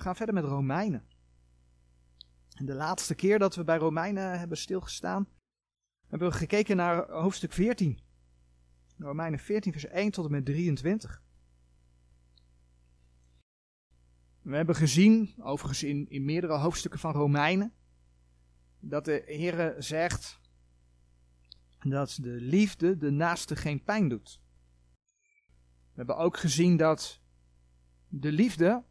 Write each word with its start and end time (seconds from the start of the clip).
We 0.00 0.06
gaan 0.06 0.16
verder 0.16 0.34
met 0.34 0.44
Romeinen. 0.44 1.04
En 2.54 2.66
de 2.66 2.74
laatste 2.74 3.14
keer 3.14 3.38
dat 3.38 3.54
we 3.54 3.64
bij 3.64 3.76
Romeinen 3.76 4.38
hebben 4.38 4.56
stilgestaan, 4.58 5.28
hebben 6.06 6.30
we 6.30 6.34
gekeken 6.34 6.76
naar 6.76 7.10
hoofdstuk 7.10 7.52
14. 7.52 8.00
Romeinen 8.98 9.38
14, 9.38 9.72
vers 9.72 9.86
1 9.86 10.10
tot 10.10 10.24
en 10.24 10.30
met 10.30 10.44
23. 10.44 11.22
We 14.42 14.56
hebben 14.56 14.74
gezien, 14.74 15.34
overigens 15.38 15.82
in, 15.82 16.08
in 16.08 16.24
meerdere 16.24 16.56
hoofdstukken 16.56 17.00
van 17.00 17.12
Romeinen, 17.12 17.72
dat 18.78 19.04
de 19.04 19.22
Heer 19.26 19.74
zegt 19.78 20.40
dat 21.78 22.18
de 22.22 22.40
liefde 22.40 22.96
de 22.96 23.10
naaste 23.10 23.56
geen 23.56 23.84
pijn 23.84 24.08
doet. 24.08 24.40
We 25.92 25.96
hebben 25.96 26.16
ook 26.16 26.36
gezien 26.36 26.76
dat 26.76 27.20
de 28.08 28.32
liefde 28.32 28.88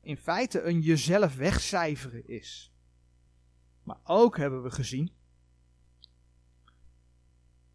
in 0.00 0.16
feite 0.16 0.62
een 0.62 0.80
jezelf 0.80 1.36
wegcijferen 1.36 2.28
is. 2.28 2.72
Maar 3.82 4.00
ook 4.04 4.36
hebben 4.36 4.62
we 4.62 4.70
gezien 4.70 5.12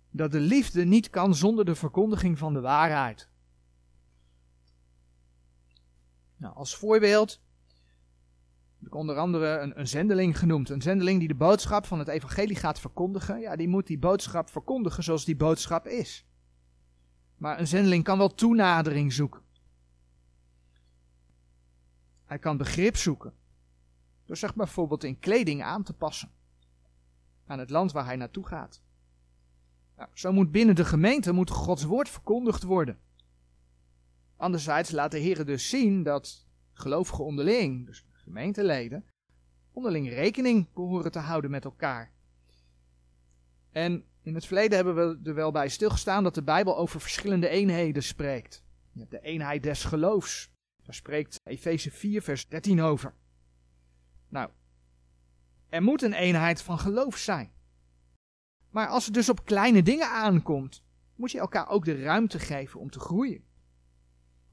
dat 0.10 0.32
de 0.32 0.40
liefde 0.40 0.86
niet 0.86 1.10
kan 1.10 1.36
zonder 1.36 1.66
de 1.66 1.76
verkondiging 1.76 2.38
van 2.38 2.54
de 2.54 2.62
waarheid. 2.62 3.30
Nou, 6.38 6.56
als 6.56 6.76
voorbeeld 6.76 7.42
heb 8.78 8.88
ik 8.88 8.96
onder 8.96 9.18
andere 9.18 9.60
een, 9.60 9.80
een, 9.80 9.88
zendeling 9.88 10.38
genoemd. 10.38 10.70
Een 10.70 10.82
zendeling 10.82 11.20
die 11.20 11.28
de 11.28 11.36
boodschap 11.36 11.86
van 11.86 12.00
het 12.00 12.08
evangelie 12.08 12.56
gaat 12.56 12.80
verkondigen. 12.80 13.40
Ja, 13.40 13.56
die 13.56 13.68
moet 13.68 13.88
die 13.88 14.00
boodschap 14.00 14.50
verkondigen 14.50 15.04
zoals 15.04 15.26
die 15.26 15.36
boodschap 15.36 15.88
is. 15.88 16.26
Maar 17.38 17.60
een 17.60 17.68
zendeling 17.68 18.04
kan 18.04 18.18
wel 18.18 18.36
toenadering 18.36 19.14
zoeken. 19.14 19.43
Hij 22.34 22.42
kan 22.42 22.58
begrip 22.58 22.96
zoeken. 22.96 23.34
Door 24.26 24.38
zeg 24.38 24.56
bijvoorbeeld 24.56 25.04
in 25.04 25.20
kleding 25.20 25.64
aan 25.64 25.84
te 25.84 25.94
passen. 25.94 26.32
Aan 27.46 27.60
het 27.60 27.70
land 27.70 27.92
waar 27.92 28.06
hij 28.06 28.16
naartoe 28.16 28.48
gaat. 28.48 28.82
Nou, 29.98 30.10
zo 30.14 30.32
moet 30.32 30.52
binnen 30.52 30.76
de 30.76 30.86
gemeente 30.86 31.32
moet 31.32 31.50
Gods 31.50 31.84
woord 31.84 32.10
verkondigd 32.10 32.64
worden. 32.64 33.00
Anderzijds 34.38 34.92
laat 34.92 35.12
de 35.12 35.18
Heer 35.18 35.46
dus 35.46 35.70
zien 35.70 36.04
dat 36.04 36.48
gelovige 36.74 37.22
onderling, 37.22 37.86
dus 37.86 38.06
gemeenteleden, 38.12 39.06
onderling 39.72 40.10
rekening 40.10 40.74
behoren 40.74 41.12
te 41.12 41.20
houden 41.20 41.52
met 41.52 41.66
elkaar. 41.66 42.12
En 43.72 44.06
in 44.22 44.36
het 44.36 44.46
verleden 44.46 44.76
hebben 44.76 44.96
we 44.96 45.30
er 45.30 45.36
wel 45.36 45.52
bij 45.52 45.70
stilgestaan 45.70 46.24
dat 46.24 46.36
de 46.36 46.44
Bijbel 46.44 46.78
over 46.78 47.02
verschillende 47.02 47.48
eenheden 47.48 48.04
spreekt. 48.04 48.64
De 48.92 49.22
eenheid 49.22 49.64
des 49.64 49.84
geloofs. 49.84 50.53
Daar 50.84 50.96
spreekt 50.96 51.40
Efeze 51.44 51.92
4, 51.92 52.22
vers 52.22 52.48
13 52.48 52.82
over. 52.82 53.14
Nou, 54.28 54.50
er 55.70 55.84
moet 55.84 56.02
een 56.02 56.14
eenheid 56.14 56.62
van 56.62 56.80
geloof 56.80 57.18
zijn. 57.18 57.52
Maar 58.70 58.88
als 58.88 59.06
het 59.06 59.14
dus 59.14 59.30
op 59.30 59.46
kleine 59.46 59.84
dingen 59.84 60.10
aankomt, 60.10 60.84
moet 61.16 61.32
je 61.32 61.40
elkaar 61.40 61.70
ook 61.70 61.86
de 61.86 62.02
ruimte 62.02 62.40
geven 62.40 62.80
om 62.80 62.90
te 62.90 63.00
groeien. 63.00 63.44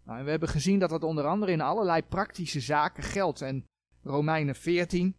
Nou, 0.04 0.18
en 0.18 0.24
we 0.24 0.30
hebben 0.30 0.48
gezien 0.48 0.78
dat 0.78 0.90
dat 0.90 1.04
onder 1.04 1.26
andere 1.26 1.52
in 1.52 1.60
allerlei 1.60 2.02
praktische 2.02 2.60
zaken 2.60 3.02
geldt. 3.02 3.40
En 3.40 3.64
Romeinen 4.02 4.54
14, 4.54 5.16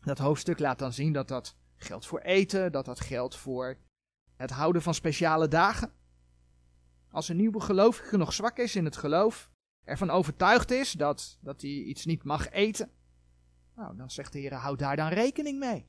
dat 0.00 0.18
hoofdstuk 0.18 0.58
laat 0.58 0.78
dan 0.78 0.92
zien 0.92 1.12
dat 1.12 1.28
dat 1.28 1.56
geldt 1.76 2.06
voor 2.06 2.20
eten, 2.20 2.72
dat 2.72 2.84
dat 2.84 3.00
geldt 3.00 3.36
voor 3.36 3.78
het 4.36 4.50
houden 4.50 4.82
van 4.82 4.94
speciale 4.94 5.48
dagen. 5.48 5.92
Als 7.10 7.28
een 7.28 7.36
nieuwe 7.36 7.60
gelovige 7.60 8.16
nog 8.16 8.32
zwak 8.32 8.58
is 8.58 8.76
in 8.76 8.84
het 8.84 8.96
geloof, 8.96 9.50
ervan 9.84 10.10
overtuigd 10.10 10.70
is 10.70 10.92
dat, 10.92 11.38
dat 11.40 11.60
hij 11.60 11.70
iets 11.70 12.04
niet 12.04 12.24
mag 12.24 12.50
eten, 12.50 12.90
nou, 13.76 13.96
dan 13.96 14.10
zegt 14.10 14.32
de 14.32 14.38
Heer, 14.38 14.54
houd 14.54 14.78
daar 14.78 14.96
dan 14.96 15.08
rekening 15.08 15.58
mee. 15.58 15.86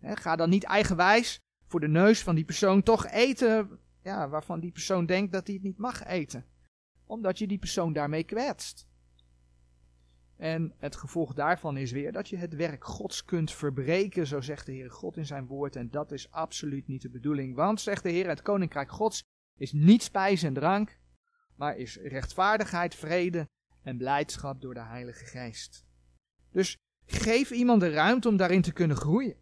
ga 0.00 0.36
dan 0.36 0.50
niet 0.50 0.64
eigenwijs 0.64 1.40
voor 1.66 1.80
de 1.80 1.88
neus 1.88 2.22
van 2.22 2.34
die 2.34 2.44
persoon 2.44 2.82
toch 2.82 3.06
eten 3.06 3.78
ja, 4.06 4.28
waarvan 4.28 4.60
die 4.60 4.72
persoon 4.72 5.06
denkt 5.06 5.32
dat 5.32 5.46
hij 5.46 5.54
het 5.54 5.64
niet 5.64 5.78
mag 5.78 6.04
eten. 6.04 6.44
Omdat 7.06 7.38
je 7.38 7.46
die 7.46 7.58
persoon 7.58 7.92
daarmee 7.92 8.24
kwetst. 8.24 8.86
En 10.36 10.74
het 10.78 10.96
gevolg 10.96 11.34
daarvan 11.34 11.76
is 11.76 11.92
weer 11.92 12.12
dat 12.12 12.28
je 12.28 12.36
het 12.36 12.54
werk 12.54 12.84
Gods 12.84 13.24
kunt 13.24 13.52
verbreken, 13.52 14.26
zo 14.26 14.40
zegt 14.40 14.66
de 14.66 14.72
Heer 14.72 14.90
God 14.90 15.16
in 15.16 15.26
zijn 15.26 15.46
woord. 15.46 15.76
En 15.76 15.90
dat 15.90 16.12
is 16.12 16.30
absoluut 16.30 16.86
niet 16.88 17.02
de 17.02 17.10
bedoeling. 17.10 17.54
Want, 17.54 17.80
zegt 17.80 18.02
de 18.02 18.10
Heer, 18.10 18.28
het 18.28 18.42
koninkrijk 18.42 18.90
Gods 18.90 19.22
is 19.58 19.72
niet 19.72 20.02
spijs 20.02 20.42
en 20.42 20.54
drank, 20.54 20.98
maar 21.56 21.76
is 21.76 21.96
rechtvaardigheid, 21.96 22.94
vrede 22.94 23.48
en 23.82 23.96
blijdschap 23.96 24.60
door 24.60 24.74
de 24.74 24.84
Heilige 24.84 25.24
Geest. 25.24 25.84
Dus 26.50 26.76
geef 27.06 27.50
iemand 27.50 27.80
de 27.80 27.90
ruimte 27.90 28.28
om 28.28 28.36
daarin 28.36 28.62
te 28.62 28.72
kunnen 28.72 28.96
groeien. 28.96 29.36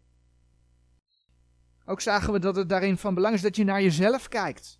Ook 1.85 2.01
zagen 2.01 2.33
we 2.33 2.39
dat 2.39 2.55
het 2.55 2.69
daarin 2.69 2.97
van 2.97 3.13
belang 3.13 3.35
is 3.35 3.41
dat 3.41 3.55
je 3.55 3.63
naar 3.63 3.81
jezelf 3.81 4.27
kijkt. 4.27 4.79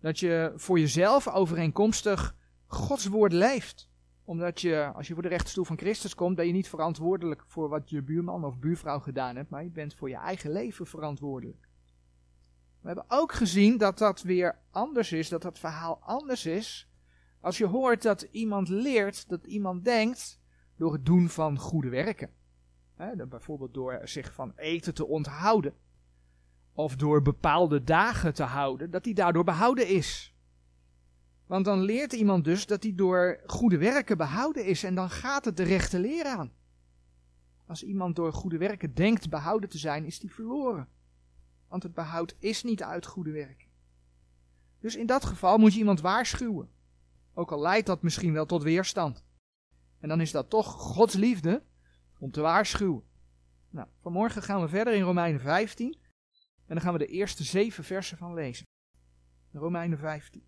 Dat 0.00 0.18
je 0.18 0.52
voor 0.56 0.78
jezelf 0.78 1.28
overeenkomstig 1.28 2.34
Gods 2.66 3.06
woord 3.06 3.32
leeft 3.32 3.90
omdat 4.30 4.60
je, 4.60 4.92
als 4.94 5.08
je 5.08 5.14
voor 5.14 5.22
de 5.22 5.28
rechtsstoel 5.28 5.64
van 5.64 5.78
Christus 5.78 6.14
komt, 6.14 6.36
ben 6.36 6.46
je 6.46 6.52
niet 6.52 6.68
verantwoordelijk 6.68 7.44
voor 7.46 7.68
wat 7.68 7.90
je 7.90 8.02
buurman 8.02 8.44
of 8.44 8.58
buurvrouw 8.58 8.98
gedaan 8.98 9.36
hebt, 9.36 9.50
maar 9.50 9.62
je 9.62 9.70
bent 9.70 9.94
voor 9.94 10.08
je 10.08 10.16
eigen 10.16 10.52
leven 10.52 10.86
verantwoordelijk. 10.86 11.68
We 12.80 12.86
hebben 12.86 13.04
ook 13.08 13.32
gezien 13.32 13.78
dat 13.78 13.98
dat 13.98 14.22
weer 14.22 14.58
anders 14.70 15.12
is, 15.12 15.28
dat 15.28 15.42
dat 15.42 15.58
verhaal 15.58 15.98
anders 16.02 16.46
is, 16.46 16.88
als 17.40 17.58
je 17.58 17.66
hoort 17.66 18.02
dat 18.02 18.22
iemand 18.30 18.68
leert, 18.68 19.28
dat 19.28 19.44
iemand 19.44 19.84
denkt, 19.84 20.40
door 20.76 20.92
het 20.92 21.06
doen 21.06 21.28
van 21.28 21.58
goede 21.58 21.88
werken. 21.88 22.30
bijvoorbeeld 23.28 23.74
door 23.74 24.00
zich 24.04 24.32
van 24.32 24.52
eten 24.56 24.94
te 24.94 25.06
onthouden. 25.06 25.74
Of 26.72 26.96
door 26.96 27.22
bepaalde 27.22 27.84
dagen 27.84 28.34
te 28.34 28.42
houden, 28.42 28.90
dat 28.90 29.04
die 29.04 29.14
daardoor 29.14 29.44
behouden 29.44 29.88
is. 29.88 30.34
Want 31.46 31.64
dan 31.64 31.80
leert 31.80 32.12
iemand 32.12 32.44
dus 32.44 32.66
dat 32.66 32.82
hij 32.82 32.94
door 32.94 33.40
goede 33.46 33.78
werken 33.78 34.16
behouden 34.16 34.64
is 34.64 34.84
en 34.84 34.94
dan 34.94 35.10
gaat 35.10 35.44
het 35.44 35.56
de 35.56 35.62
rechte 35.62 35.98
leer 35.98 36.24
aan. 36.24 36.52
Als 37.66 37.82
iemand 37.82 38.16
door 38.16 38.32
goede 38.32 38.58
werken 38.58 38.94
denkt 38.94 39.30
behouden 39.30 39.68
te 39.68 39.78
zijn, 39.78 40.04
is 40.04 40.18
die 40.18 40.32
verloren. 40.32 40.88
Want 41.70 41.82
het 41.82 41.94
behoud 41.94 42.34
is 42.38 42.62
niet 42.62 42.82
uit 42.82 43.06
goede 43.06 43.30
werken. 43.30 43.68
Dus 44.80 44.96
in 44.96 45.06
dat 45.06 45.24
geval 45.24 45.58
moet 45.58 45.72
je 45.72 45.78
iemand 45.78 46.00
waarschuwen. 46.00 46.70
Ook 47.34 47.52
al 47.52 47.60
leidt 47.60 47.86
dat 47.86 48.02
misschien 48.02 48.32
wel 48.32 48.46
tot 48.46 48.62
weerstand. 48.62 49.24
En 50.00 50.08
dan 50.08 50.20
is 50.20 50.30
dat 50.30 50.50
toch 50.50 50.66
Gods 50.66 51.14
liefde 51.14 51.62
om 52.18 52.30
te 52.30 52.40
waarschuwen. 52.40 53.02
Nou, 53.70 53.88
vanmorgen 54.00 54.42
gaan 54.42 54.60
we 54.60 54.68
verder 54.68 54.94
in 54.94 55.02
Romeinen 55.02 55.40
15. 55.40 55.92
En 56.66 56.76
dan 56.76 56.80
gaan 56.80 56.92
we 56.92 56.98
de 56.98 57.06
eerste 57.06 57.44
zeven 57.44 57.84
versen 57.84 58.18
van 58.18 58.34
lezen. 58.34 58.66
Romeinen 59.52 59.98
15. 59.98 60.44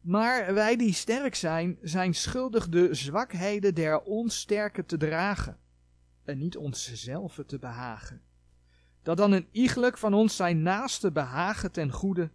Maar 0.00 0.54
wij 0.54 0.76
die 0.76 0.92
sterk 0.92 1.34
zijn, 1.34 1.78
zijn 1.82 2.14
schuldig 2.14 2.68
de 2.68 2.94
zwakheden 2.94 3.74
der 3.74 4.00
onsterke 4.00 4.84
te 4.84 4.96
dragen, 4.96 5.58
en 6.24 6.38
niet 6.38 6.56
onszelf 6.56 7.42
te 7.46 7.58
behagen. 7.58 8.22
Dat 9.02 9.16
dan 9.16 9.32
een 9.32 9.48
iegelijk 9.50 9.98
van 9.98 10.14
ons 10.14 10.36
zijn 10.36 10.62
naaste 10.62 11.12
behagen 11.12 11.72
ten 11.72 11.90
goede 11.90 12.30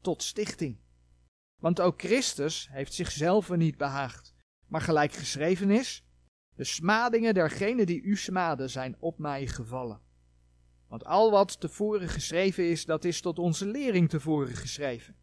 tot 0.00 0.22
stichting. 0.22 0.78
Want 1.60 1.80
ook 1.80 2.00
Christus 2.00 2.68
heeft 2.70 2.94
zichzelf 2.94 3.50
niet 3.50 3.76
behaagd, 3.76 4.34
maar 4.66 4.80
gelijk 4.80 5.12
geschreven 5.12 5.70
is, 5.70 6.04
de 6.54 6.64
smadingen 6.64 7.34
dergenen 7.34 7.86
die 7.86 8.02
u 8.02 8.16
smaden 8.16 8.70
zijn 8.70 8.96
op 8.98 9.18
mij 9.18 9.46
gevallen. 9.46 10.00
Want 10.88 11.04
al 11.04 11.30
wat 11.30 11.60
tevoren 11.60 12.08
geschreven 12.08 12.70
is, 12.70 12.84
dat 12.84 13.04
is 13.04 13.20
tot 13.20 13.38
onze 13.38 13.66
lering 13.66 14.08
tevoren 14.08 14.56
geschreven 14.56 15.16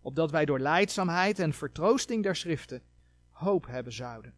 opdat 0.00 0.30
wij 0.30 0.44
door 0.44 0.60
leidzaamheid 0.60 1.38
en 1.38 1.52
vertroosting 1.52 2.22
der 2.22 2.36
schriften 2.36 2.82
hoop 3.30 3.66
hebben 3.66 3.92
zouden. 3.92 4.34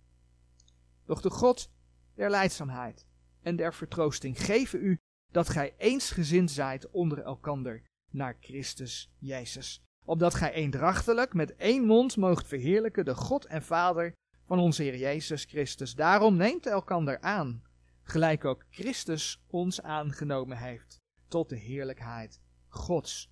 Doch 1.04 1.20
de 1.20 1.30
God 1.30 1.70
der 2.14 2.30
leidzaamheid 2.30 3.06
en 3.42 3.56
der 3.56 3.74
vertroosting 3.74 4.44
geven 4.44 4.84
u 4.84 4.98
dat 5.32 5.48
gij 5.48 5.74
eensgezind 5.78 6.50
zijt 6.50 6.90
onder 6.90 7.22
elkander 7.22 7.82
naar 8.10 8.36
Christus 8.40 9.12
Jezus, 9.18 9.82
opdat 10.04 10.34
gij 10.34 10.52
eendrachtelijk 10.52 11.34
met 11.34 11.56
één 11.56 11.84
mond 11.84 12.16
moogt 12.16 12.46
verheerlijken 12.46 13.04
de 13.04 13.14
God 13.14 13.44
en 13.44 13.62
Vader 13.62 14.12
van 14.46 14.58
onze 14.58 14.82
Heer 14.82 14.96
Jezus 14.96 15.44
Christus. 15.44 15.94
Daarom 15.94 16.36
neemt 16.36 16.66
elkander 16.66 17.20
aan, 17.20 17.62
gelijk 18.02 18.44
ook 18.44 18.64
Christus 18.70 19.44
ons 19.46 19.82
aangenomen 19.82 20.56
heeft, 20.56 20.96
tot 21.28 21.48
de 21.48 21.56
heerlijkheid 21.56 22.40
Gods. 22.68 23.30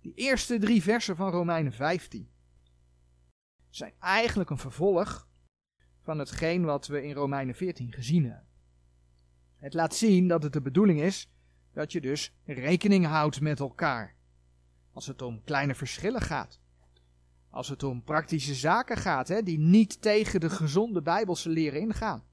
Die 0.00 0.14
eerste 0.14 0.58
drie 0.58 0.82
versen 0.82 1.16
van 1.16 1.30
Romeinen 1.30 1.72
15 1.72 2.30
zijn 3.70 3.92
eigenlijk 3.98 4.50
een 4.50 4.58
vervolg 4.58 5.28
van 6.02 6.18
hetgeen 6.18 6.64
wat 6.64 6.86
we 6.86 7.02
in 7.02 7.14
Romeinen 7.14 7.54
14 7.54 7.92
gezien 7.92 8.24
hebben. 8.24 8.51
Het 9.62 9.74
laat 9.74 9.94
zien 9.94 10.28
dat 10.28 10.42
het 10.42 10.52
de 10.52 10.60
bedoeling 10.60 11.00
is 11.00 11.28
dat 11.72 11.92
je 11.92 12.00
dus 12.00 12.32
rekening 12.44 13.06
houdt 13.06 13.40
met 13.40 13.60
elkaar. 13.60 14.14
Als 14.92 15.06
het 15.06 15.22
om 15.22 15.44
kleine 15.44 15.74
verschillen 15.74 16.20
gaat. 16.20 16.60
Als 17.50 17.68
het 17.68 17.82
om 17.82 18.02
praktische 18.02 18.54
zaken 18.54 18.96
gaat, 18.96 19.28
hè, 19.28 19.42
die 19.42 19.58
niet 19.58 20.02
tegen 20.02 20.40
de 20.40 20.50
gezonde 20.50 21.02
Bijbelse 21.02 21.48
leren 21.48 21.80
ingaan. 21.80 22.24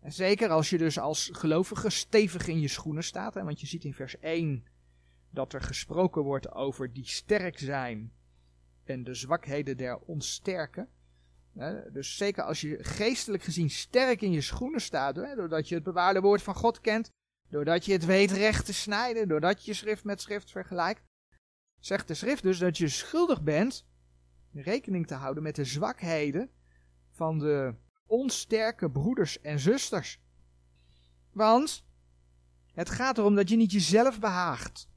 En 0.00 0.12
zeker 0.12 0.48
als 0.48 0.70
je 0.70 0.78
dus 0.78 0.98
als 0.98 1.30
gelovige 1.32 1.90
stevig 1.90 2.46
in 2.46 2.60
je 2.60 2.68
schoenen 2.68 3.04
staat, 3.04 3.34
hè, 3.34 3.44
want 3.44 3.60
je 3.60 3.66
ziet 3.66 3.84
in 3.84 3.94
vers 3.94 4.18
1 4.18 4.64
dat 5.30 5.52
er 5.52 5.62
gesproken 5.62 6.22
wordt 6.22 6.52
over 6.52 6.92
die 6.92 7.06
sterk 7.06 7.58
zijn 7.58 8.12
en 8.84 9.04
de 9.04 9.14
zwakheden 9.14 9.76
der 9.76 9.98
onsterken. 9.98 10.88
Dus 11.92 12.16
zeker 12.16 12.42
als 12.42 12.60
je 12.60 12.84
geestelijk 12.84 13.42
gezien 13.42 13.70
sterk 13.70 14.22
in 14.22 14.32
je 14.32 14.40
schoenen 14.40 14.80
staat, 14.80 15.14
doordat 15.14 15.68
je 15.68 15.74
het 15.74 15.84
bewaarde 15.84 16.20
woord 16.20 16.42
van 16.42 16.54
God 16.54 16.80
kent, 16.80 17.10
doordat 17.48 17.84
je 17.84 17.92
het 17.92 18.04
weet 18.04 18.30
recht 18.30 18.66
te 18.66 18.74
snijden, 18.74 19.28
doordat 19.28 19.64
je 19.64 19.74
schrift 19.74 20.04
met 20.04 20.20
schrift 20.20 20.50
vergelijkt, 20.50 21.02
zegt 21.80 22.08
de 22.08 22.14
schrift 22.14 22.42
dus 22.42 22.58
dat 22.58 22.78
je 22.78 22.88
schuldig 22.88 23.42
bent 23.42 23.86
rekening 24.52 25.06
te 25.06 25.14
houden 25.14 25.42
met 25.42 25.54
de 25.54 25.64
zwakheden 25.64 26.50
van 27.10 27.38
de 27.38 27.74
onsterke 28.06 28.90
broeders 28.90 29.40
en 29.40 29.58
zusters. 29.58 30.20
Want 31.32 31.84
het 32.72 32.90
gaat 32.90 33.18
erom 33.18 33.34
dat 33.34 33.48
je 33.48 33.56
niet 33.56 33.72
jezelf 33.72 34.20
behaagt. 34.20 34.90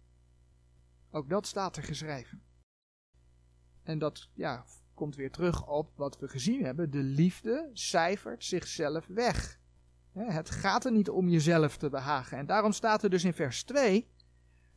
Ook 1.11 1.29
dat 1.29 1.47
staat 1.47 1.77
er 1.77 1.83
geschreven. 1.83 2.43
En 3.83 3.99
dat 3.99 4.29
ja, 4.33 4.65
komt 4.95 5.15
weer 5.15 5.31
terug 5.31 5.67
op 5.67 5.91
wat 5.95 6.19
we 6.19 6.27
gezien 6.27 6.63
hebben. 6.63 6.91
De 6.91 7.03
liefde 7.03 7.69
cijfert 7.73 8.43
zichzelf 8.43 9.07
weg. 9.07 9.59
Het 10.13 10.49
gaat 10.49 10.85
er 10.85 10.91
niet 10.91 11.09
om 11.09 11.29
jezelf 11.29 11.77
te 11.77 11.89
behagen. 11.89 12.37
En 12.37 12.45
daarom 12.45 12.71
staat 12.71 13.03
er 13.03 13.09
dus 13.09 13.23
in 13.23 13.33
vers 13.33 13.63
2 13.63 14.07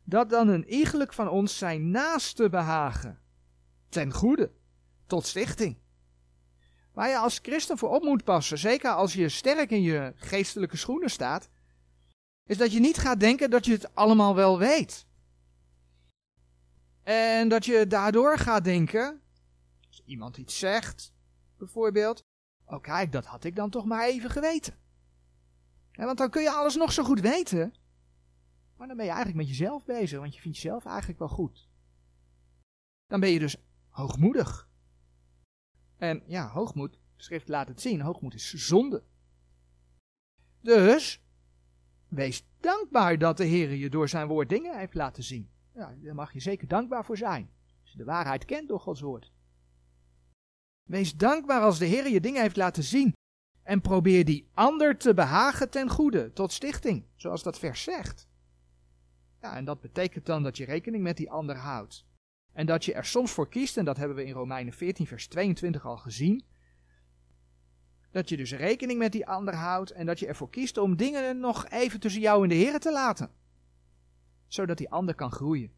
dat 0.03 0.29
dan 0.29 0.47
een 0.47 0.73
iegelijk 0.73 1.13
van 1.13 1.29
ons 1.29 1.57
zijn 1.57 1.91
naaste 1.91 2.49
behagen. 2.49 3.19
Ten 3.89 4.13
goede, 4.13 4.51
tot 5.07 5.25
stichting. 5.25 5.77
Waar 6.93 7.09
je 7.09 7.17
als 7.17 7.39
christen 7.41 7.77
voor 7.77 7.89
op 7.89 8.03
moet 8.03 8.23
passen, 8.23 8.57
zeker 8.57 8.91
als 8.91 9.13
je 9.13 9.29
sterk 9.29 9.71
in 9.71 9.81
je 9.81 10.13
geestelijke 10.15 10.77
schoenen 10.77 11.09
staat, 11.09 11.49
is 12.45 12.57
dat 12.57 12.71
je 12.71 12.79
niet 12.79 12.97
gaat 12.97 13.19
denken 13.19 13.49
dat 13.49 13.65
je 13.65 13.71
het 13.71 13.95
allemaal 13.95 14.35
wel 14.35 14.57
weet. 14.57 15.07
En 17.03 17.49
dat 17.49 17.65
je 17.65 17.87
daardoor 17.87 18.37
gaat 18.37 18.63
denken, 18.63 19.21
iemand 20.09 20.37
iets 20.37 20.59
zegt, 20.59 21.13
bijvoorbeeld, 21.57 22.23
oh 22.65 22.81
kijk, 22.81 23.11
dat 23.11 23.25
had 23.25 23.43
ik 23.43 23.55
dan 23.55 23.69
toch 23.69 23.85
maar 23.85 24.07
even 24.07 24.29
geweten. 24.29 24.77
want 25.91 26.17
dan 26.17 26.29
kun 26.29 26.41
je 26.41 26.51
alles 26.51 26.75
nog 26.75 26.91
zo 26.91 27.03
goed 27.03 27.19
weten, 27.19 27.73
maar 28.75 28.87
dan 28.87 28.97
ben 28.97 29.05
je 29.05 29.11
eigenlijk 29.11 29.41
met 29.41 29.57
jezelf 29.57 29.85
bezig, 29.85 30.19
want 30.19 30.35
je 30.35 30.41
vindt 30.41 30.57
jezelf 30.57 30.85
eigenlijk 30.85 31.19
wel 31.19 31.27
goed. 31.27 31.67
Dan 33.07 33.19
ben 33.19 33.29
je 33.29 33.39
dus 33.39 33.55
hoogmoedig. 33.89 34.69
En 35.97 36.23
ja, 36.27 36.49
hoogmoed, 36.49 36.93
de 36.93 37.23
schrift 37.23 37.47
laat 37.47 37.67
het 37.67 37.81
zien, 37.81 38.01
hoogmoed 38.01 38.33
is 38.33 38.53
zonde. 38.53 39.03
Dus, 40.61 41.23
wees 42.07 42.47
dankbaar 42.59 43.17
dat 43.17 43.37
de 43.37 43.45
Heer 43.45 43.73
je 43.73 43.89
door 43.89 44.09
zijn 44.09 44.27
woord 44.27 44.49
dingen 44.49 44.77
heeft 44.77 44.93
laten 44.93 45.23
zien. 45.23 45.49
Ja, 45.73 45.95
daar 46.01 46.15
mag 46.15 46.33
je 46.33 46.39
zeker 46.39 46.67
dankbaar 46.67 47.05
voor 47.05 47.17
zijn. 47.17 47.51
Als 47.81 47.91
je 47.91 47.97
de 47.97 48.03
waarheid 48.03 48.45
kent 48.45 48.67
door 48.67 48.79
Gods 48.79 49.01
woord. 49.01 49.31
Wees 50.89 51.15
dankbaar 51.15 51.61
als 51.61 51.79
de 51.79 51.85
Heer 51.85 52.09
je 52.09 52.19
dingen 52.19 52.41
heeft 52.41 52.55
laten 52.55 52.83
zien. 52.83 53.13
En 53.63 53.81
probeer 53.81 54.25
die 54.25 54.49
ander 54.53 54.97
te 54.97 55.13
behagen 55.13 55.69
ten 55.69 55.89
goede, 55.89 56.33
tot 56.33 56.51
stichting, 56.51 57.05
zoals 57.15 57.43
dat 57.43 57.59
vers 57.59 57.83
zegt. 57.83 58.27
Ja, 59.41 59.55
en 59.55 59.65
dat 59.65 59.81
betekent 59.81 60.25
dan 60.25 60.43
dat 60.43 60.57
je 60.57 60.65
rekening 60.65 61.03
met 61.03 61.17
die 61.17 61.31
ander 61.31 61.55
houdt. 61.55 62.05
En 62.53 62.65
dat 62.65 62.85
je 62.85 62.93
er 62.93 63.05
soms 63.05 63.31
voor 63.31 63.49
kiest, 63.49 63.77
en 63.77 63.85
dat 63.85 63.97
hebben 63.97 64.17
we 64.17 64.25
in 64.25 64.33
Romeinen 64.33 64.73
14, 64.73 65.07
vers 65.07 65.27
22 65.27 65.85
al 65.85 65.97
gezien. 65.97 66.43
Dat 68.11 68.29
je 68.29 68.37
dus 68.37 68.51
rekening 68.51 68.99
met 68.99 69.11
die 69.11 69.27
ander 69.27 69.55
houdt 69.55 69.91
en 69.91 70.05
dat 70.05 70.19
je 70.19 70.27
ervoor 70.27 70.49
kiest 70.49 70.77
om 70.77 70.95
dingen 70.95 71.39
nog 71.39 71.67
even 71.67 71.99
tussen 71.99 72.21
jou 72.21 72.43
en 72.43 72.49
de 72.49 72.55
Heer 72.55 72.79
te 72.79 72.91
laten. 72.91 73.31
Zodat 74.47 74.77
die 74.77 74.89
ander 74.89 75.15
kan 75.15 75.31
groeien. 75.31 75.71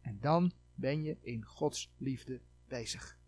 En 0.00 0.18
dan 0.20 0.52
ben 0.74 1.02
je 1.02 1.16
in 1.20 1.44
Gods 1.44 1.92
liefde 1.96 2.40
bezig. 2.68 3.18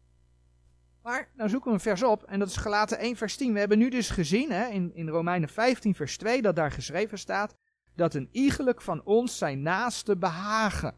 Maar 1.03 1.31
nou 1.35 1.49
zoeken 1.49 1.69
we 1.69 1.75
een 1.75 1.83
vers 1.83 2.03
op 2.03 2.23
en 2.23 2.39
dat 2.39 2.49
is 2.49 2.57
gelaten 2.57 2.99
1 2.99 3.17
vers 3.17 3.37
10. 3.37 3.53
We 3.53 3.59
hebben 3.59 3.79
nu 3.79 3.91
dus 3.91 4.11
gezien 4.11 4.51
hè, 4.51 4.67
in, 4.69 4.95
in 4.95 5.09
Romeinen 5.09 5.49
15 5.49 5.95
vers 5.95 6.17
2 6.17 6.43
dat 6.43 6.57
daar 6.57 6.71
geschreven 6.71 7.19
staat 7.19 7.57
dat 7.95 8.15
een 8.15 8.29
iegelijk 8.33 8.83
van 8.83 9.05
ons 9.05 9.39
zijn 9.39 9.63
naaste 9.63 10.17
behagen. 10.17 10.95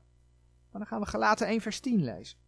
Maar 0.71 0.81
dan 0.81 0.87
gaan 0.87 1.01
we 1.01 1.07
gelaten 1.07 1.47
1 1.47 1.61
vers 1.61 1.81
10 1.81 2.05
lezen. 2.05 2.39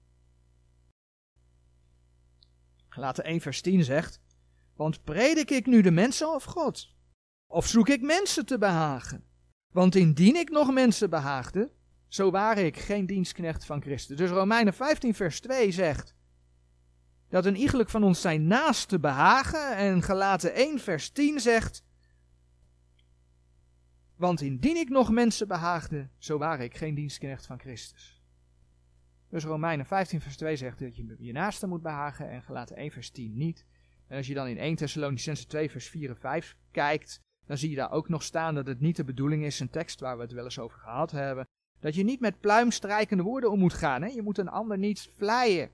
Gelaten 2.88 3.24
1 3.24 3.40
vers 3.40 3.60
10 3.60 3.84
zegt, 3.84 4.20
want 4.74 5.04
predik 5.04 5.50
ik 5.50 5.66
nu 5.66 5.80
de 5.80 5.90
mensen 5.90 6.34
of 6.34 6.44
God? 6.44 6.94
Of 7.46 7.66
zoek 7.66 7.88
ik 7.88 8.02
mensen 8.02 8.46
te 8.46 8.58
behagen? 8.58 9.24
Want 9.72 9.94
indien 9.94 10.36
ik 10.36 10.50
nog 10.50 10.72
mensen 10.72 11.10
behaagde, 11.10 11.70
zo 12.08 12.30
ware 12.30 12.64
ik 12.64 12.76
geen 12.78 13.06
dienstknecht 13.06 13.64
van 13.64 13.82
Christus. 13.82 14.16
Dus 14.16 14.30
Romeinen 14.30 14.74
15 14.74 15.14
vers 15.14 15.40
2 15.40 15.72
zegt, 15.72 16.15
dat 17.36 17.44
een 17.44 17.56
iegelijk 17.56 17.90
van 17.90 18.02
ons 18.02 18.20
zijn 18.20 18.46
naaste 18.46 19.00
behagen. 19.00 19.76
En 19.76 20.02
gelaten 20.02 20.54
1 20.54 20.78
vers 20.78 21.10
10 21.10 21.40
zegt, 21.40 21.84
want 24.14 24.40
indien 24.40 24.76
ik 24.76 24.88
nog 24.88 25.10
mensen 25.10 25.48
behaagde, 25.48 26.08
zo 26.18 26.38
ware 26.38 26.64
ik 26.64 26.76
geen 26.76 26.94
dienstknecht 26.94 27.46
van 27.46 27.58
Christus. 27.58 28.22
Dus 29.28 29.44
Romeinen 29.44 29.86
15 29.86 30.20
vers 30.20 30.36
2 30.36 30.56
zegt 30.56 30.78
dat 30.78 30.96
je 30.96 31.16
je 31.18 31.32
naaste 31.32 31.66
moet 31.66 31.82
behagen 31.82 32.30
en 32.30 32.42
gelaten 32.42 32.76
1 32.76 32.90
vers 32.90 33.10
10 33.10 33.36
niet. 33.36 33.66
En 34.06 34.16
als 34.16 34.26
je 34.26 34.34
dan 34.34 34.46
in 34.46 34.58
1 34.58 34.76
Thessalonicense 34.76 35.46
2 35.46 35.70
vers 35.70 35.88
4 35.88 36.08
en 36.08 36.16
5 36.16 36.56
kijkt, 36.70 37.20
dan 37.46 37.58
zie 37.58 37.70
je 37.70 37.76
daar 37.76 37.92
ook 37.92 38.08
nog 38.08 38.22
staan 38.22 38.54
dat 38.54 38.66
het 38.66 38.80
niet 38.80 38.96
de 38.96 39.04
bedoeling 39.04 39.44
is, 39.44 39.60
een 39.60 39.70
tekst 39.70 40.00
waar 40.00 40.16
we 40.16 40.22
het 40.22 40.32
wel 40.32 40.44
eens 40.44 40.58
over 40.58 40.78
gehad 40.78 41.10
hebben, 41.10 41.48
dat 41.80 41.94
je 41.94 42.04
niet 42.04 42.20
met 42.20 42.40
pluimstrijkende 42.40 43.22
woorden 43.22 43.50
om 43.50 43.58
moet 43.58 43.74
gaan. 43.74 44.02
Hè? 44.02 44.08
Je 44.08 44.22
moet 44.22 44.38
een 44.38 44.48
ander 44.48 44.78
niet 44.78 45.10
vleien. 45.16 45.70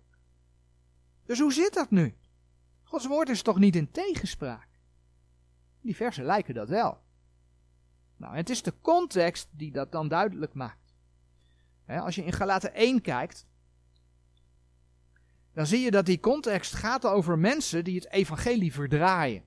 Dus 1.32 1.40
hoe 1.40 1.52
zit 1.52 1.74
dat 1.74 1.90
nu? 1.90 2.14
Gods 2.82 3.06
woord 3.06 3.28
is 3.28 3.42
toch 3.42 3.58
niet 3.58 3.76
in 3.76 3.90
tegenspraak? 3.90 4.68
Die 5.80 5.96
versen 5.96 6.24
lijken 6.24 6.54
dat 6.54 6.68
wel. 6.68 7.02
Nou, 8.16 8.36
het 8.36 8.50
is 8.50 8.62
de 8.62 8.74
context 8.80 9.48
die 9.50 9.72
dat 9.72 9.92
dan 9.92 10.08
duidelijk 10.08 10.54
maakt. 10.54 10.94
als 11.86 12.14
je 12.14 12.24
in 12.24 12.32
Galaten 12.32 12.74
1 12.74 13.00
kijkt, 13.00 13.46
dan 15.52 15.66
zie 15.66 15.80
je 15.80 15.90
dat 15.90 16.06
die 16.06 16.20
context 16.20 16.74
gaat 16.74 17.06
over 17.06 17.38
mensen 17.38 17.84
die 17.84 17.94
het 17.94 18.10
evangelie 18.10 18.72
verdraaien. 18.72 19.44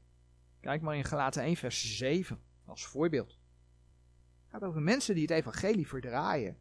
Kijk 0.60 0.82
maar 0.82 0.96
in 0.96 1.06
Galaten 1.06 1.44
1 1.44 1.56
vers 1.56 1.98
7 1.98 2.40
als 2.66 2.86
voorbeeld. 2.86 3.30
Het 3.32 4.52
gaat 4.52 4.64
over 4.64 4.82
mensen 4.82 5.14
die 5.14 5.24
het 5.24 5.32
evangelie 5.32 5.88
verdraaien. 5.88 6.58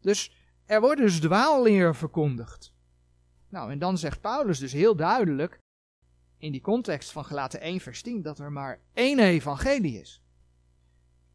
Dus 0.00 0.36
er 0.64 0.80
wordt 0.80 1.00
dus 1.00 1.20
dwaalleer 1.20 1.94
verkondigd. 1.96 2.74
Nou, 3.56 3.70
en 3.70 3.78
dan 3.78 3.98
zegt 3.98 4.20
Paulus 4.20 4.58
dus 4.58 4.72
heel 4.72 4.96
duidelijk, 4.96 5.60
in 6.38 6.52
die 6.52 6.60
context 6.60 7.10
van 7.12 7.24
Galaten 7.24 7.60
1 7.60 7.80
vers 7.80 8.02
10, 8.02 8.22
dat 8.22 8.38
er 8.38 8.52
maar 8.52 8.80
één 8.92 9.18
evangelie 9.18 10.00
is. 10.00 10.22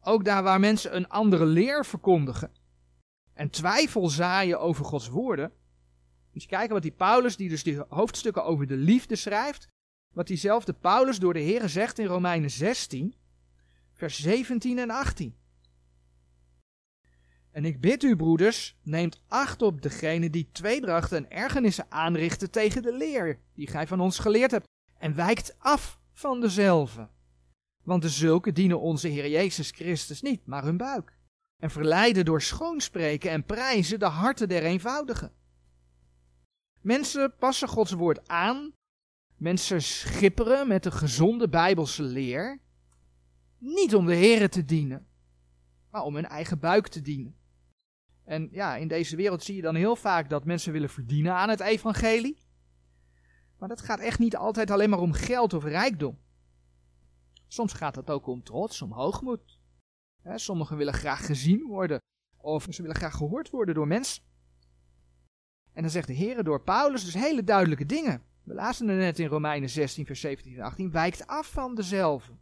Ook 0.00 0.24
daar 0.24 0.42
waar 0.42 0.60
mensen 0.60 0.96
een 0.96 1.08
andere 1.08 1.46
leer 1.46 1.84
verkondigen 1.84 2.52
en 3.34 3.50
twijfel 3.50 4.08
zaaien 4.08 4.60
over 4.60 4.84
Gods 4.84 5.08
woorden. 5.08 5.52
Moet 6.32 6.42
je 6.42 6.48
kijken 6.48 6.72
wat 6.72 6.82
die 6.82 6.92
Paulus, 6.92 7.36
die 7.36 7.48
dus 7.48 7.62
die 7.62 7.84
hoofdstukken 7.88 8.44
over 8.44 8.66
de 8.66 8.76
liefde 8.76 9.16
schrijft, 9.16 9.68
wat 10.14 10.26
diezelfde 10.26 10.72
Paulus 10.72 11.18
door 11.18 11.32
de 11.32 11.40
Heer 11.40 11.68
zegt 11.68 11.98
in 11.98 12.06
Romeinen 12.06 12.50
16, 12.50 13.14
vers 13.92 14.20
17 14.20 14.78
en 14.78 14.90
18. 14.90 15.36
En 17.52 17.64
ik 17.64 17.80
bid 17.80 18.02
u, 18.02 18.16
broeders, 18.16 18.76
neemt 18.82 19.22
acht 19.28 19.62
op 19.62 19.82
degene 19.82 20.30
die 20.30 20.48
tweedrachten 20.52 21.16
en 21.16 21.30
ergernissen 21.30 21.86
aanrichten 21.88 22.50
tegen 22.50 22.82
de 22.82 22.96
leer 22.96 23.38
die 23.54 23.66
gij 23.66 23.86
van 23.86 24.00
ons 24.00 24.18
geleerd 24.18 24.50
hebt, 24.50 24.66
en 24.98 25.14
wijkt 25.14 25.54
af 25.58 26.00
van 26.12 26.40
dezelfde. 26.40 27.08
Want 27.84 28.02
de 28.02 28.08
zulke 28.08 28.52
dienen 28.52 28.80
onze 28.80 29.08
Heer 29.08 29.28
Jezus 29.28 29.70
Christus 29.70 30.22
niet, 30.22 30.46
maar 30.46 30.64
hun 30.64 30.76
buik. 30.76 31.16
En 31.58 31.70
verleiden 31.70 32.24
door 32.24 32.42
schoonspreken 32.42 33.30
en 33.30 33.44
prijzen 33.44 33.98
de 33.98 34.04
harten 34.04 34.48
der 34.48 34.62
eenvoudigen. 34.62 35.32
Mensen 36.80 37.34
passen 37.38 37.68
Gods 37.68 37.92
woord 37.92 38.28
aan. 38.28 38.72
Mensen 39.36 39.82
schipperen 39.82 40.68
met 40.68 40.82
de 40.82 40.90
gezonde 40.90 41.48
Bijbelse 41.48 42.02
leer. 42.02 42.60
Niet 43.58 43.94
om 43.94 44.06
de 44.06 44.14
Heer 44.14 44.50
te 44.50 44.64
dienen, 44.64 45.06
maar 45.90 46.02
om 46.02 46.14
hun 46.14 46.26
eigen 46.26 46.58
buik 46.58 46.88
te 46.88 47.02
dienen. 47.02 47.36
En 48.32 48.48
ja, 48.50 48.76
in 48.76 48.88
deze 48.88 49.16
wereld 49.16 49.42
zie 49.42 49.56
je 49.56 49.62
dan 49.62 49.74
heel 49.74 49.96
vaak 49.96 50.30
dat 50.30 50.44
mensen 50.44 50.72
willen 50.72 50.88
verdienen 50.88 51.34
aan 51.34 51.48
het 51.48 51.60
evangelie. 51.60 52.42
Maar 53.58 53.68
dat 53.68 53.80
gaat 53.80 54.00
echt 54.00 54.18
niet 54.18 54.36
altijd 54.36 54.70
alleen 54.70 54.90
maar 54.90 54.98
om 54.98 55.12
geld 55.12 55.52
of 55.52 55.64
rijkdom. 55.64 56.18
Soms 57.46 57.72
gaat 57.72 57.96
het 57.96 58.10
ook 58.10 58.26
om 58.26 58.42
trots, 58.42 58.82
om 58.82 58.92
hoogmoed. 58.92 59.60
sommigen 60.34 60.76
willen 60.76 60.94
graag 60.94 61.26
gezien 61.26 61.66
worden 61.66 62.00
of 62.36 62.66
ze 62.70 62.82
willen 62.82 62.96
graag 62.96 63.16
gehoord 63.16 63.50
worden 63.50 63.74
door 63.74 63.86
mensen. 63.86 64.22
En 65.72 65.82
dan 65.82 65.90
zegt 65.90 66.06
de 66.06 66.12
Heer 66.12 66.44
door 66.44 66.62
Paulus 66.62 67.04
dus 67.04 67.14
hele 67.14 67.44
duidelijke 67.44 67.86
dingen. 67.86 68.22
We 68.42 68.54
lazen 68.54 68.88
er 68.88 68.96
net 68.96 69.18
in 69.18 69.26
Romeinen 69.26 69.70
16, 69.70 70.06
vers 70.06 70.20
17 70.20 70.54
en 70.54 70.62
18. 70.62 70.90
Wijkt 70.90 71.26
af 71.26 71.50
van 71.50 71.74
dezelfde. 71.74 72.32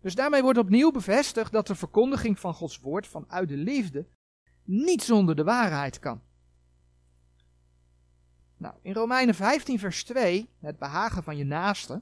Dus 0.00 0.14
daarmee 0.14 0.42
wordt 0.42 0.58
opnieuw 0.58 0.90
bevestigd 0.90 1.52
dat 1.52 1.66
de 1.66 1.74
verkondiging 1.74 2.38
van 2.38 2.54
Gods 2.54 2.78
woord 2.78 3.06
vanuit 3.06 3.48
de 3.48 3.56
liefde 3.56 4.06
niet 4.70 5.02
zonder 5.02 5.36
de 5.36 5.44
waarheid 5.44 5.98
kan. 5.98 6.22
Nou, 8.56 8.74
in 8.82 8.92
Romeinen 8.92 9.34
15, 9.34 9.78
vers 9.78 10.04
2, 10.04 10.50
het 10.58 10.78
behagen 10.78 11.22
van 11.22 11.36
je 11.36 11.44
naaste, 11.44 12.00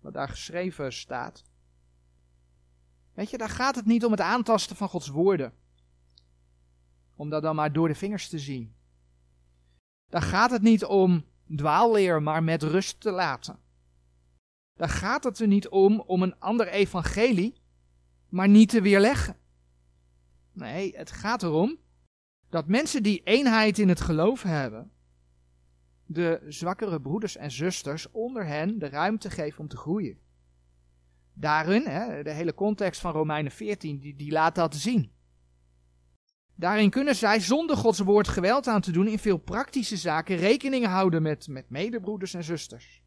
wat 0.00 0.12
daar 0.12 0.28
geschreven 0.28 0.92
staat. 0.92 1.44
Weet 3.12 3.30
je, 3.30 3.38
daar 3.38 3.48
gaat 3.48 3.74
het 3.74 3.84
niet 3.84 4.04
om 4.04 4.10
het 4.10 4.20
aantasten 4.20 4.76
van 4.76 4.88
Gods 4.88 5.08
woorden. 5.08 5.52
Om 7.16 7.30
dat 7.30 7.42
dan 7.42 7.54
maar 7.54 7.72
door 7.72 7.88
de 7.88 7.94
vingers 7.94 8.28
te 8.28 8.38
zien. 8.38 8.74
Daar 10.08 10.22
gaat 10.22 10.50
het 10.50 10.62
niet 10.62 10.84
om 10.84 11.24
dwaalleer 11.56 12.22
maar 12.22 12.42
met 12.42 12.62
rust 12.62 13.00
te 13.00 13.10
laten. 13.10 13.58
Daar 14.74 14.88
gaat 14.88 15.24
het 15.24 15.38
er 15.38 15.46
niet 15.46 15.68
om 15.68 16.00
om 16.00 16.22
een 16.22 16.38
ander 16.38 16.68
evangelie 16.68 17.54
maar 18.28 18.48
niet 18.48 18.68
te 18.68 18.80
weerleggen. 18.80 19.36
Nee, 20.54 20.96
het 20.96 21.10
gaat 21.10 21.42
erom 21.42 21.78
dat 22.48 22.68
mensen 22.68 23.02
die 23.02 23.22
eenheid 23.24 23.78
in 23.78 23.88
het 23.88 24.00
geloof 24.00 24.42
hebben, 24.42 24.92
de 26.06 26.44
zwakkere 26.48 27.00
broeders 27.00 27.36
en 27.36 27.50
zusters 27.50 28.10
onder 28.10 28.46
hen 28.46 28.78
de 28.78 28.88
ruimte 28.88 29.30
geven 29.30 29.60
om 29.60 29.68
te 29.68 29.76
groeien. 29.76 30.18
Daarin, 31.32 31.86
hè, 31.86 32.22
de 32.22 32.30
hele 32.30 32.54
context 32.54 33.00
van 33.00 33.12
Romeinen 33.12 33.52
14, 33.52 33.98
die, 33.98 34.16
die 34.16 34.32
laat 34.32 34.54
dat 34.54 34.74
zien. 34.74 35.12
Daarin 36.54 36.90
kunnen 36.90 37.16
zij 37.16 37.40
zonder 37.40 37.76
Gods 37.76 37.98
woord 37.98 38.28
geweld 38.28 38.66
aan 38.66 38.80
te 38.80 38.92
doen 38.92 39.08
in 39.08 39.18
veel 39.18 39.38
praktische 39.38 39.96
zaken 39.96 40.36
rekening 40.36 40.86
houden 40.86 41.22
met, 41.22 41.48
met 41.48 41.70
medebroeders 41.70 42.34
en 42.34 42.44
zusters. 42.44 43.02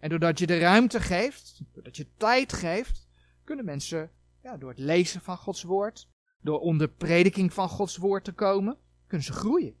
En 0.00 0.08
doordat 0.08 0.38
je 0.38 0.46
de 0.46 0.58
ruimte 0.58 1.00
geeft, 1.00 1.60
doordat 1.72 1.96
je 1.96 2.16
tijd 2.16 2.52
geeft, 2.52 3.08
kunnen 3.44 3.64
mensen 3.64 4.10
ja, 4.42 4.56
door 4.56 4.68
het 4.68 4.78
lezen 4.78 5.20
van 5.20 5.36
Gods 5.36 5.62
woord, 5.62 6.08
door 6.42 6.60
onder 6.60 6.88
prediking 6.88 7.52
van 7.52 7.68
Gods 7.68 7.96
woord 7.96 8.24
te 8.24 8.32
komen, 8.32 8.78
kunnen 9.06 9.26
ze 9.26 9.32
groeien. 9.32 9.76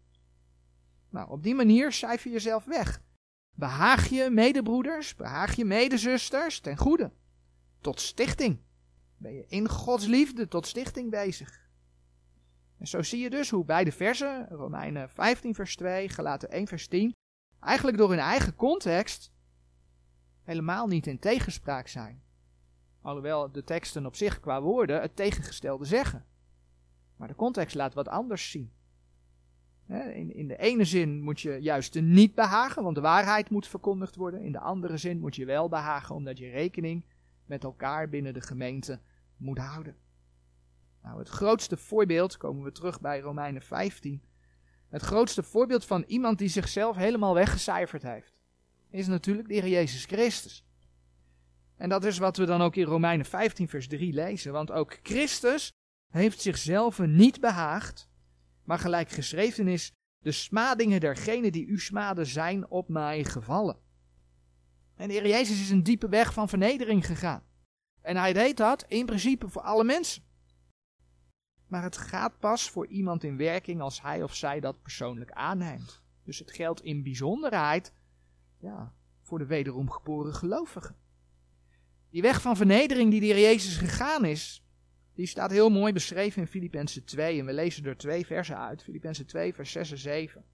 Nou, 1.10 1.30
op 1.30 1.42
die 1.42 1.54
manier 1.54 1.92
cijfer 1.92 2.26
je 2.26 2.32
jezelf 2.32 2.64
weg. 2.64 3.02
Behaag 3.54 4.08
je 4.08 4.30
medebroeders, 4.30 5.14
behaag 5.14 5.54
je 5.54 5.64
medezusters 5.64 6.60
ten 6.60 6.76
goede. 6.76 7.12
Tot 7.80 8.00
stichting. 8.00 8.58
Ben 9.16 9.34
je 9.34 9.44
in 9.48 9.68
Gods 9.68 10.06
liefde 10.06 10.48
tot 10.48 10.66
stichting 10.66 11.10
bezig. 11.10 11.60
En 12.78 12.86
zo 12.86 13.02
zie 13.02 13.22
je 13.22 13.30
dus 13.30 13.50
hoe 13.50 13.64
beide 13.64 13.92
versen, 13.92 14.48
Romeinen 14.48 15.10
15 15.10 15.54
vers 15.54 15.76
2, 15.76 16.08
Galaten 16.08 16.50
1 16.50 16.66
vers 16.66 16.88
10, 16.88 17.14
eigenlijk 17.60 17.96
door 17.96 18.08
hun 18.08 18.18
eigen 18.18 18.54
context 18.54 19.32
helemaal 20.42 20.86
niet 20.86 21.06
in 21.06 21.18
tegenspraak 21.18 21.88
zijn. 21.88 22.22
Alhoewel 23.00 23.52
de 23.52 23.64
teksten 23.64 24.06
op 24.06 24.16
zich 24.16 24.40
qua 24.40 24.62
woorden 24.62 25.00
het 25.00 25.16
tegengestelde 25.16 25.84
zeggen. 25.84 26.26
Maar 27.22 27.30
de 27.30 27.36
context 27.36 27.74
laat 27.74 27.94
wat 27.94 28.08
anders 28.08 28.50
zien. 28.50 28.72
In, 30.14 30.48
de 30.48 30.56
ene 30.56 30.84
zin 30.84 31.20
moet 31.20 31.40
je 31.40 31.58
juist 31.60 32.00
niet 32.00 32.34
behagen, 32.34 32.82
want 32.82 32.94
de 32.94 33.00
waarheid 33.00 33.50
moet 33.50 33.66
verkondigd 33.66 34.16
worden. 34.16 34.42
In 34.42 34.52
de 34.52 34.58
andere 34.58 34.96
zin 34.96 35.18
moet 35.18 35.36
je 35.36 35.44
wel 35.44 35.68
behagen, 35.68 36.14
omdat 36.14 36.38
je 36.38 36.50
rekening 36.50 37.04
met 37.46 37.64
elkaar 37.64 38.08
binnen 38.08 38.34
de 38.34 38.40
gemeente 38.40 39.00
moet 39.36 39.58
houden. 39.58 39.96
Nou, 41.02 41.18
het 41.18 41.28
grootste 41.28 41.76
voorbeeld, 41.76 42.36
komen 42.36 42.64
we 42.64 42.72
terug 42.72 43.00
bij 43.00 43.20
Romeinen 43.20 43.62
15. 43.62 44.22
Het 44.88 45.02
grootste 45.02 45.42
voorbeeld 45.42 45.84
van 45.84 46.04
iemand 46.06 46.38
die 46.38 46.48
zichzelf 46.48 46.96
helemaal 46.96 47.34
weggecijferd 47.34 48.02
heeft, 48.02 48.38
is 48.90 49.06
natuurlijk 49.06 49.48
de 49.48 49.54
Heer 49.54 49.68
Jezus 49.68 50.04
Christus. 50.04 50.64
En 51.76 51.88
dat 51.88 52.04
is 52.04 52.18
wat 52.18 52.36
we 52.36 52.44
dan 52.44 52.62
ook 52.62 52.76
in 52.76 52.84
Romeinen 52.84 53.26
15, 53.26 53.68
vers 53.68 53.88
3 53.88 54.12
lezen. 54.12 54.52
Want 54.52 54.72
ook 54.72 54.98
Christus 55.02 55.72
heeft 56.12 56.40
zichzelf 56.40 56.98
niet 56.98 57.40
behaagd, 57.40 58.08
maar 58.64 58.78
gelijk 58.78 59.10
geschreven 59.10 59.68
is, 59.68 59.92
de 60.18 60.32
smadingen 60.32 61.00
dergenen 61.00 61.52
die 61.52 61.66
u 61.66 61.78
smaden 61.78 62.26
zijn 62.26 62.70
op 62.70 62.88
mij 62.88 63.24
gevallen. 63.24 63.76
En 64.94 65.08
de 65.08 65.14
Heer 65.14 65.28
Jezus 65.28 65.60
is 65.60 65.70
een 65.70 65.82
diepe 65.82 66.08
weg 66.08 66.32
van 66.32 66.48
vernedering 66.48 67.06
gegaan. 67.06 67.42
En 68.00 68.16
hij 68.16 68.32
deed 68.32 68.56
dat 68.56 68.84
in 68.88 69.06
principe 69.06 69.48
voor 69.48 69.62
alle 69.62 69.84
mensen. 69.84 70.22
Maar 71.66 71.82
het 71.82 71.96
gaat 71.96 72.38
pas 72.38 72.70
voor 72.70 72.86
iemand 72.86 73.24
in 73.24 73.36
werking 73.36 73.80
als 73.80 74.02
hij 74.02 74.22
of 74.22 74.34
zij 74.34 74.60
dat 74.60 74.82
persoonlijk 74.82 75.30
aanneemt. 75.30 76.02
Dus 76.24 76.38
het 76.38 76.52
geldt 76.52 76.82
in 76.82 77.02
bijzonderheid 77.02 77.92
ja, 78.58 78.94
voor 79.22 79.38
de 79.38 79.46
wederom 79.46 79.90
geboren 79.90 80.34
gelovigen. 80.34 80.96
Die 82.10 82.22
weg 82.22 82.40
van 82.40 82.56
vernedering 82.56 83.10
die 83.10 83.20
de 83.20 83.26
Heer 83.26 83.40
Jezus 83.40 83.76
gegaan 83.76 84.24
is, 84.24 84.61
die 85.22 85.30
staat 85.30 85.50
heel 85.50 85.70
mooi 85.70 85.92
beschreven 85.92 86.42
in 86.42 86.48
Filippenzen 86.48 87.04
2. 87.04 87.38
En 87.38 87.46
we 87.46 87.52
lezen 87.52 87.84
er 87.84 87.96
twee 87.96 88.26
versen 88.26 88.58
uit. 88.58 88.82
Filippenzen 88.82 89.26
2, 89.26 89.54
vers 89.54 89.72
6 89.72 89.90
en 89.90 89.98
7. 89.98 90.44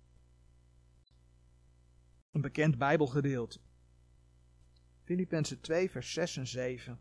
Een 2.31 2.41
bekend 2.41 2.79
Bijbelgedeelte. 2.79 3.59
Filippenzen 5.05 5.61
2, 5.61 5.91
vers 5.91 6.13
6 6.13 6.37
en 6.37 6.47
7. 6.47 7.01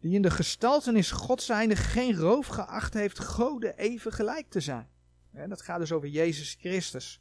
Die 0.00 0.14
in 0.14 0.22
de 0.22 0.30
gestaltenis 0.30 1.10
God 1.10 1.42
zijnde 1.42 1.76
geen 1.76 2.16
roof 2.16 2.46
geacht 2.46 2.94
heeft 2.94 3.18
Gode 3.18 3.76
even 3.76 4.12
gelijk 4.12 4.50
te 4.50 4.60
zijn. 4.60 4.88
En 5.32 5.48
dat 5.48 5.62
gaat 5.62 5.78
dus 5.78 5.92
over 5.92 6.08
Jezus 6.08 6.54
Christus. 6.54 7.20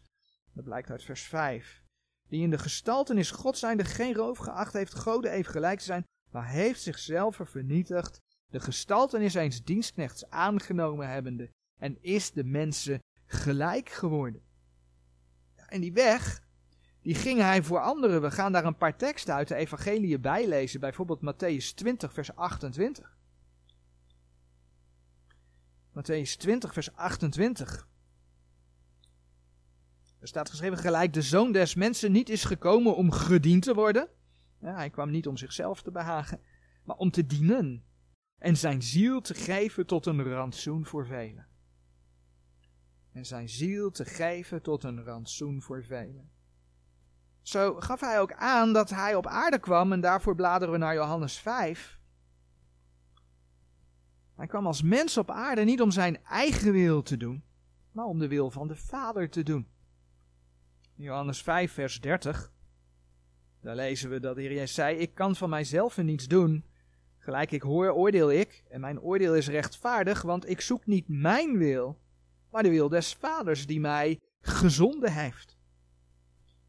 Dat 0.52 0.64
blijkt 0.64 0.90
uit 0.90 1.04
vers 1.04 1.22
5. 1.22 1.84
Die 2.28 2.42
in 2.42 2.50
de 2.50 2.60
gestaltenis 2.60 3.32
God 3.32 3.58
zijnde 3.58 3.86
geen 3.86 4.14
roof 4.14 4.38
geacht 4.38 4.74
heeft 4.74 4.94
Gode 4.94 5.30
even 5.30 5.52
gelijk 5.52 5.80
te 5.80 5.86
zijn, 5.86 6.06
maar 6.32 6.48
heeft 6.48 6.82
zichzelf 6.82 7.40
vernietigd 7.44 8.22
de 8.54 8.60
gestaltenis 8.60 9.34
eens 9.34 9.64
dienstknechts 9.64 10.30
aangenomen 10.30 11.10
hebbende 11.10 11.50
en 11.80 11.98
is 12.02 12.32
de 12.32 12.44
mensen 12.44 13.00
gelijk 13.26 13.90
geworden. 13.90 14.42
En 15.56 15.82
die 15.82 15.94
weg, 15.94 16.44
die 17.02 17.16
ging 17.16 17.40
hij 17.40 17.64
voor 17.64 17.80
anderen. 17.80 18.22
We 18.22 18.32
gaan 18.32 18.52
daar 18.52 18.66
een 18.66 18.78
paar 18.78 18.98
teksten 18.98 19.34
uit 19.34 19.48
de 19.48 19.56
evangelie 19.56 20.20
bijlezen, 20.20 20.80
bijvoorbeeld 20.80 21.22
Matthäus 21.22 21.74
20, 21.76 22.14
vers 22.14 22.36
28. 22.36 23.18
Matthäus 25.90 26.38
20, 26.38 26.74
vers 26.74 26.94
28. 26.94 27.88
Er 30.20 30.28
staat 30.28 30.50
geschreven, 30.50 30.78
gelijk 30.78 31.14
de 31.14 31.22
zoon 31.22 31.52
des 31.52 31.76
mensen 31.76 32.12
niet 32.12 32.30
is 32.30 32.44
gekomen 32.44 32.96
om 32.96 33.12
gediend 33.12 33.64
te 33.64 33.74
worden. 33.74 34.10
Hij 34.60 34.90
kwam 34.90 35.10
niet 35.10 35.28
om 35.28 35.38
zichzelf 35.38 35.82
te 35.82 35.92
behagen, 35.92 36.40
maar 36.84 36.96
om 36.96 37.12
te 37.12 37.26
dienen 37.26 37.84
en 38.44 38.58
zijn 38.58 38.82
ziel 38.82 39.22
te 39.22 39.34
geven 39.34 39.86
tot 39.86 40.06
een 40.06 40.24
rantsoen 40.24 40.86
voor 40.86 41.06
velen. 41.06 41.48
En 43.12 43.26
zijn 43.26 43.50
ziel 43.50 43.92
te 43.92 44.06
geven 44.06 44.62
tot 44.62 44.84
een 44.84 45.04
rantsoen 45.04 45.62
voor 45.62 45.84
velen. 45.84 46.32
Zo 47.42 47.76
gaf 47.80 48.00
hij 48.00 48.20
ook 48.20 48.34
aan 48.34 48.74
dat 48.74 48.90
hij 48.90 49.16
op 49.16 49.28
aarde 49.28 49.60
kwam 49.60 49.92
en 49.92 50.02
daarvoor 50.02 50.36
bladeren 50.36 50.74
we 50.74 50.80
naar 50.80 50.94
Johannes 50.94 51.38
5. 51.38 52.00
Hij 54.36 54.48
kwam 54.48 54.68
als 54.68 54.82
mens 54.82 55.18
op 55.18 55.32
aarde 55.32 55.64
niet 55.64 55.82
om 55.82 55.92
zijn 55.92 56.24
eigen 56.24 56.72
wil 56.72 57.02
te 57.02 57.18
doen, 57.18 57.44
maar 57.92 58.06
om 58.06 58.20
de 58.20 58.28
wil 58.28 58.52
van 58.52 58.68
de 58.68 58.76
Vader 58.76 59.30
te 59.30 59.44
doen. 59.44 59.68
Johannes 60.96 61.42
5, 61.42 61.72
vers 61.74 62.02
30, 62.02 62.52
daar 63.62 63.76
lezen 63.76 64.10
we 64.10 64.20
dat 64.20 64.36
de 64.36 64.42
Heer 64.42 64.54
Jezus 64.54 64.74
zei, 64.74 64.98
ik 64.98 65.16
kan 65.16 65.36
van 65.36 65.50
mijzelf 65.50 65.98
niets 65.98 66.28
doen, 66.28 66.66
Gelijk 67.24 67.52
ik 67.52 67.62
hoor, 67.62 67.92
oordeel 67.92 68.32
ik, 68.32 68.64
en 68.70 68.80
mijn 68.80 69.00
oordeel 69.00 69.36
is 69.36 69.48
rechtvaardig, 69.48 70.22
want 70.22 70.50
ik 70.50 70.62
zoek 70.62 70.86
niet 70.86 71.08
mijn 71.08 71.58
wil, 71.58 72.00
maar 72.50 72.64
de 72.64 72.70
wil 72.70 72.90
des 72.90 73.14
Vaders 73.14 73.66
die 73.66 73.80
mij 73.80 74.20
gezonden 74.40 75.14
heeft. 75.14 75.58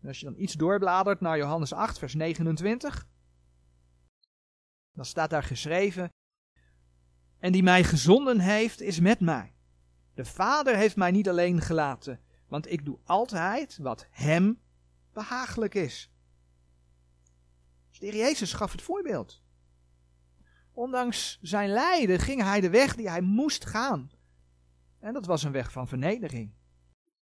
En 0.00 0.08
als 0.08 0.18
je 0.20 0.24
dan 0.24 0.38
iets 0.38 0.52
doorbladert 0.52 1.20
naar 1.20 1.38
Johannes 1.38 1.72
8, 1.72 1.98
vers 1.98 2.14
29, 2.14 3.08
dan 4.92 5.04
staat 5.04 5.30
daar 5.30 5.42
geschreven, 5.42 6.08
en 7.38 7.52
die 7.52 7.62
mij 7.62 7.84
gezonden 7.84 8.40
heeft, 8.40 8.80
is 8.80 9.00
met 9.00 9.20
mij. 9.20 9.54
De 10.14 10.24
Vader 10.24 10.76
heeft 10.76 10.96
mij 10.96 11.10
niet 11.10 11.28
alleen 11.28 11.60
gelaten, 11.60 12.20
want 12.48 12.70
ik 12.70 12.84
doe 12.84 12.98
altijd 13.04 13.78
wat 13.78 14.06
Hem 14.10 14.60
behagelijk 15.12 15.74
is. 15.74 16.10
Dus 17.90 17.98
de 17.98 18.06
Heer 18.06 18.16
Jezus 18.16 18.52
gaf 18.52 18.72
het 18.72 18.82
voorbeeld. 18.82 19.43
Ondanks 20.74 21.38
zijn 21.42 21.70
lijden 21.70 22.18
ging 22.18 22.42
hij 22.42 22.60
de 22.60 22.70
weg 22.70 22.96
die 22.96 23.08
hij 23.08 23.20
moest 23.20 23.66
gaan. 23.66 24.10
En 24.98 25.12
dat 25.12 25.26
was 25.26 25.42
een 25.42 25.52
weg 25.52 25.72
van 25.72 25.88
vernedering. 25.88 26.54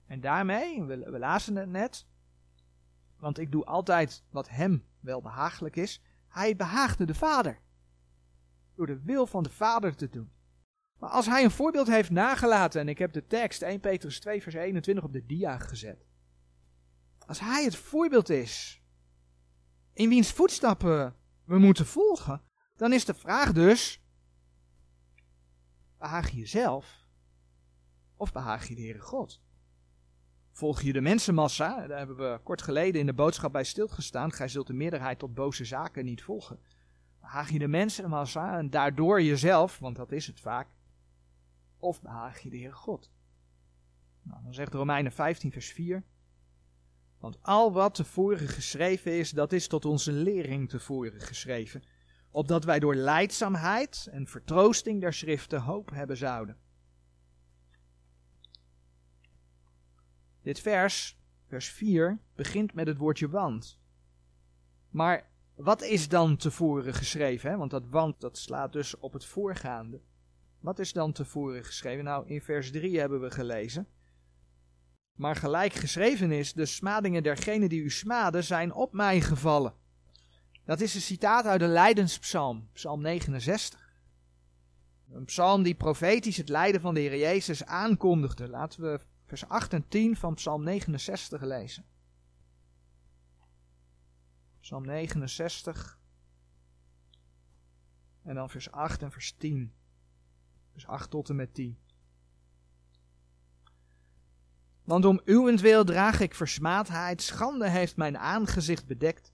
En 0.06 0.20
daarmee, 0.20 0.84
we, 0.84 0.98
we 0.98 1.20
lazen 1.20 1.56
het 1.56 1.70
net, 1.70 2.06
want 3.20 3.38
ik 3.38 3.52
doe 3.52 3.66
altijd 3.66 4.24
wat 4.30 4.50
hem 4.50 4.86
wel 5.00 5.22
behagelijk 5.22 5.76
is, 5.76 6.02
hij 6.28 6.56
behaagde 6.56 7.06
de 7.06 7.16
Vader. 7.16 7.60
Door 8.76 8.88
de 8.88 9.02
wil 9.04 9.28
van 9.28 9.44
de 9.44 9.50
Vader 9.50 9.96
te 9.96 10.10
doen. 10.10 10.32
Maar 11.00 11.10
als 11.10 11.26
hij 11.26 11.44
een 11.44 11.52
voorbeeld 11.52 11.88
heeft 11.88 12.10
nagelaten, 12.10 12.82
en 12.82 12.90
ik 12.90 12.98
heb 12.98 13.14
de 13.14 13.28
tekst 13.28 13.62
1 13.62 13.80
Petrus 13.80 14.20
2 14.20 14.42
vers 14.42 14.56
21 14.56 15.04
op 15.04 15.14
de 15.14 15.26
dia 15.26 15.58
gezet. 15.58 16.06
Als 17.26 17.40
hij 17.40 17.64
het 17.64 17.76
voorbeeld 17.76 18.30
is, 18.30 18.82
in 19.94 20.10
wiens 20.10 20.32
voetstappen 20.32 21.16
we 21.44 21.58
moeten 21.58 21.86
volgen, 21.86 22.42
dan 22.76 22.94
is 22.94 23.06
de 23.06 23.14
vraag 23.14 23.52
dus, 23.52 24.02
behaag 25.98 26.30
je 26.30 26.38
jezelf 26.38 27.06
of 28.16 28.32
behaag 28.32 28.68
je 28.68 28.76
de 28.76 28.82
Heere 28.82 29.00
God? 29.00 29.42
Volg 30.52 30.82
je 30.82 30.94
de 30.94 31.02
mensenmassa, 31.02 31.88
daar 31.88 31.98
hebben 31.98 32.16
we 32.16 32.40
kort 32.44 32.62
geleden 32.62 33.00
in 33.00 33.06
de 33.06 33.14
boodschap 33.14 33.52
bij 33.52 33.64
stilgestaan, 33.64 34.32
gij 34.32 34.48
zult 34.48 34.68
de 34.68 34.74
meerderheid 34.74 35.20
tot 35.20 35.34
boze 35.34 35.66
zaken 35.66 36.06
niet 36.06 36.24
volgen. 36.24 36.60
Behaag 37.20 37.50
je 37.50 37.60
de 37.60 37.68
mensenmassa 37.68 38.58
en 38.58 38.70
daardoor 38.70 39.22
jezelf, 39.22 39.80
want 39.80 39.96
dat 39.96 40.12
is 40.12 40.28
het 40.28 40.40
vaak, 40.40 40.68
of 41.78 42.02
behaag 42.02 42.40
je 42.40 42.50
de 42.50 42.58
Heere 42.58 42.74
God? 42.74 43.12
Nou, 44.22 44.44
dan 44.44 44.54
zegt 44.54 44.74
Romeinen 44.74 45.12
15 45.12 45.52
vers 45.52 45.72
4, 45.72 46.04
want 47.20 47.38
al 47.42 47.74
wat 47.74 47.96
tevoren 47.96 48.48
geschreven 48.48 49.18
is, 49.18 49.30
dat 49.30 49.54
is 49.54 49.68
tot 49.68 49.86
onze 49.86 50.12
lering 50.12 50.70
tevoren 50.70 51.22
geschreven, 51.22 51.84
opdat 52.36 52.64
wij 52.64 52.80
door 52.80 52.96
leidzaamheid 52.96 54.08
en 54.12 54.28
vertroosting 54.28 55.02
der 55.02 55.14
schriften 55.14 55.62
hoop 55.62 55.90
hebben 55.90 56.18
zouden. 56.18 56.58
Dit 60.42 60.60
vers, 60.60 61.20
vers 61.48 61.70
4, 61.70 62.20
begint 62.36 62.74
met 62.74 62.88
het 62.88 62.98
woordje 62.98 63.30
want. 63.30 63.80
Maar 64.90 65.30
wat 65.56 65.82
is 65.82 66.10
dan 66.10 66.38
tevoren 66.38 66.94
geschreven? 66.94 67.50
Hè? 67.50 67.58
Want 67.58 67.72
dat 67.72 67.88
want 67.88 68.22
dat 68.22 68.38
slaat 68.38 68.74
dus 68.74 68.98
op 68.98 69.14
het 69.14 69.26
voorgaande. 69.26 70.02
Wat 70.60 70.80
is 70.80 70.94
dan 70.94 71.12
tevoren 71.12 71.64
geschreven? 71.66 72.04
Nou, 72.04 72.28
in 72.28 72.42
vers 72.42 72.72
3 72.72 73.00
hebben 73.00 73.22
we 73.22 73.32
gelezen. 73.32 73.88
Maar 75.14 75.36
gelijk 75.36 75.74
geschreven 75.74 76.32
is, 76.32 76.54
de 76.54 76.66
smadingen 76.66 77.24
dergenen 77.24 77.70
die 77.70 77.82
u 77.82 77.90
smaden 77.90 78.44
zijn 78.44 78.74
op 78.74 78.94
mij 78.94 79.22
gevallen. 79.22 79.84
Dat 80.66 80.82
is 80.82 80.96
een 80.96 81.02
citaat 81.02 81.46
uit 81.46 81.60
de 81.60 81.68
Lijdenspsalm, 81.68 82.70
psalm 82.74 83.02
69. 83.02 83.94
Een 85.12 85.26
psalm 85.26 85.64
die 85.64 85.76
profetisch 85.76 86.38
het 86.38 86.50
lijden 86.50 86.82
van 86.82 86.94
de 86.94 87.00
Heer 87.00 87.18
Jezus 87.18 87.66
aankondigde. 87.66 88.48
Laten 88.48 88.82
we 88.82 89.00
vers 89.26 89.48
8 89.48 89.74
en 89.74 89.88
10 89.88 90.16
van 90.16 90.34
Psalm 90.34 90.64
69 90.64 91.42
lezen. 91.42 91.86
Psalm 94.60 94.86
69 94.86 96.00
en 98.24 98.36
dan 98.36 98.50
vers 98.50 98.72
8 98.72 99.02
en 99.02 99.12
vers 99.12 99.32
10. 99.38 99.74
Vers 100.72 100.88
8 100.88 101.10
tot 101.10 101.30
en 101.30 101.36
met 101.36 101.54
10. 101.54 101.78
Want 104.84 105.06
om 105.06 105.22
uwentwil 105.26 105.84
draag 105.84 106.20
ik 106.20 106.36
versmaadheid, 106.36 107.22
schande 107.22 107.70
heeft 107.70 107.98
mijn 107.98 108.18
aangezicht 108.18 108.88
bedekt. 108.88 109.34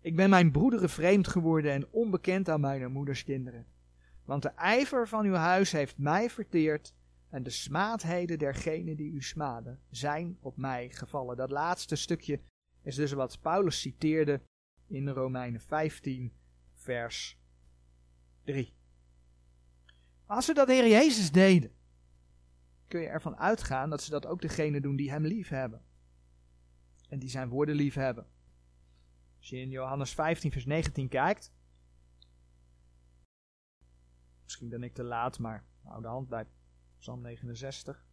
Ik 0.00 0.16
ben 0.16 0.30
mijn 0.30 0.50
broederen 0.50 0.90
vreemd 0.90 1.28
geworden 1.28 1.72
en 1.72 1.90
onbekend 1.90 2.48
aan 2.48 2.60
mijn 2.60 2.92
moeders 2.92 3.24
kinderen. 3.24 3.66
Want 4.24 4.42
de 4.42 4.48
ijver 4.48 5.08
van 5.08 5.24
uw 5.24 5.34
huis 5.34 5.72
heeft 5.72 5.98
mij 5.98 6.30
verteerd 6.30 6.94
en 7.30 7.42
de 7.42 7.50
smaadheden 7.50 8.38
dergenen 8.38 8.96
die 8.96 9.12
u 9.12 9.22
smaden 9.22 9.80
zijn 9.90 10.36
op 10.40 10.56
mij 10.56 10.90
gevallen. 10.90 11.36
Dat 11.36 11.50
laatste 11.50 11.96
stukje 11.96 12.40
is 12.82 12.94
dus 12.94 13.12
wat 13.12 13.40
Paulus 13.40 13.80
citeerde 13.80 14.40
in 14.86 15.08
Romeinen 15.08 15.60
15, 15.60 16.32
vers 16.74 17.38
3. 18.44 18.74
Als 20.26 20.44
ze 20.44 20.54
dat 20.54 20.68
Heer 20.68 20.88
Jezus 20.88 21.32
deden, 21.32 21.72
kun 22.88 23.00
je 23.00 23.06
ervan 23.06 23.36
uitgaan 23.36 23.90
dat 23.90 24.02
ze 24.02 24.10
dat 24.10 24.26
ook 24.26 24.40
degenen 24.40 24.82
doen 24.82 24.96
die 24.96 25.10
hem 25.10 25.26
lief 25.26 25.48
hebben. 25.48 25.82
En 27.08 27.18
die 27.18 27.28
zijn 27.28 27.48
woorden 27.48 27.74
lief 27.74 27.94
hebben. 27.94 28.26
Als 29.48 29.56
je 29.58 29.64
in 29.64 29.70
Johannes 29.70 30.14
15, 30.14 30.52
vers 30.52 30.64
19 30.64 31.08
kijkt. 31.08 31.52
Misschien 34.42 34.68
ben 34.68 34.82
ik 34.82 34.94
te 34.94 35.02
laat, 35.02 35.38
maar 35.38 35.64
hou 35.82 36.02
de 36.02 36.08
hand 36.08 36.28
bij 36.28 36.46
Psalm 36.98 37.20
69. 37.20 38.06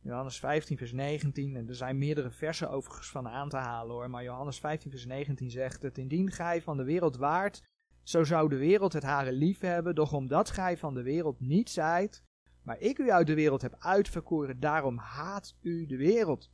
Johannes 0.00 0.38
15, 0.38 0.76
vers 0.76 0.92
19. 0.92 1.56
En 1.56 1.68
er 1.68 1.74
zijn 1.74 1.98
meerdere 1.98 2.30
versen 2.30 2.70
overigens 2.70 3.10
van 3.10 3.28
aan 3.28 3.48
te 3.48 3.56
halen 3.56 3.94
hoor. 3.94 4.10
Maar 4.10 4.22
Johannes 4.22 4.58
15, 4.58 4.90
vers 4.90 5.06
19 5.06 5.50
zegt 5.50 5.82
het. 5.82 5.98
Indien 5.98 6.30
gij 6.30 6.62
van 6.62 6.76
de 6.76 6.84
wereld 6.84 7.16
waart, 7.16 7.62
zo 8.02 8.24
zou 8.24 8.48
de 8.48 8.56
wereld 8.56 8.92
het 8.92 9.02
hare 9.02 9.32
lief 9.32 9.60
hebben. 9.60 9.94
Doch 9.94 10.12
omdat 10.12 10.50
gij 10.50 10.76
van 10.76 10.94
de 10.94 11.02
wereld 11.02 11.40
niet 11.40 11.70
zijt, 11.70 12.24
maar 12.62 12.78
ik 12.78 12.98
u 12.98 13.10
uit 13.10 13.26
de 13.26 13.34
wereld 13.34 13.62
heb 13.62 13.76
uitverkoren, 13.78 14.60
daarom 14.60 14.98
haat 14.98 15.56
u 15.60 15.86
de 15.86 15.96
wereld. 15.96 16.50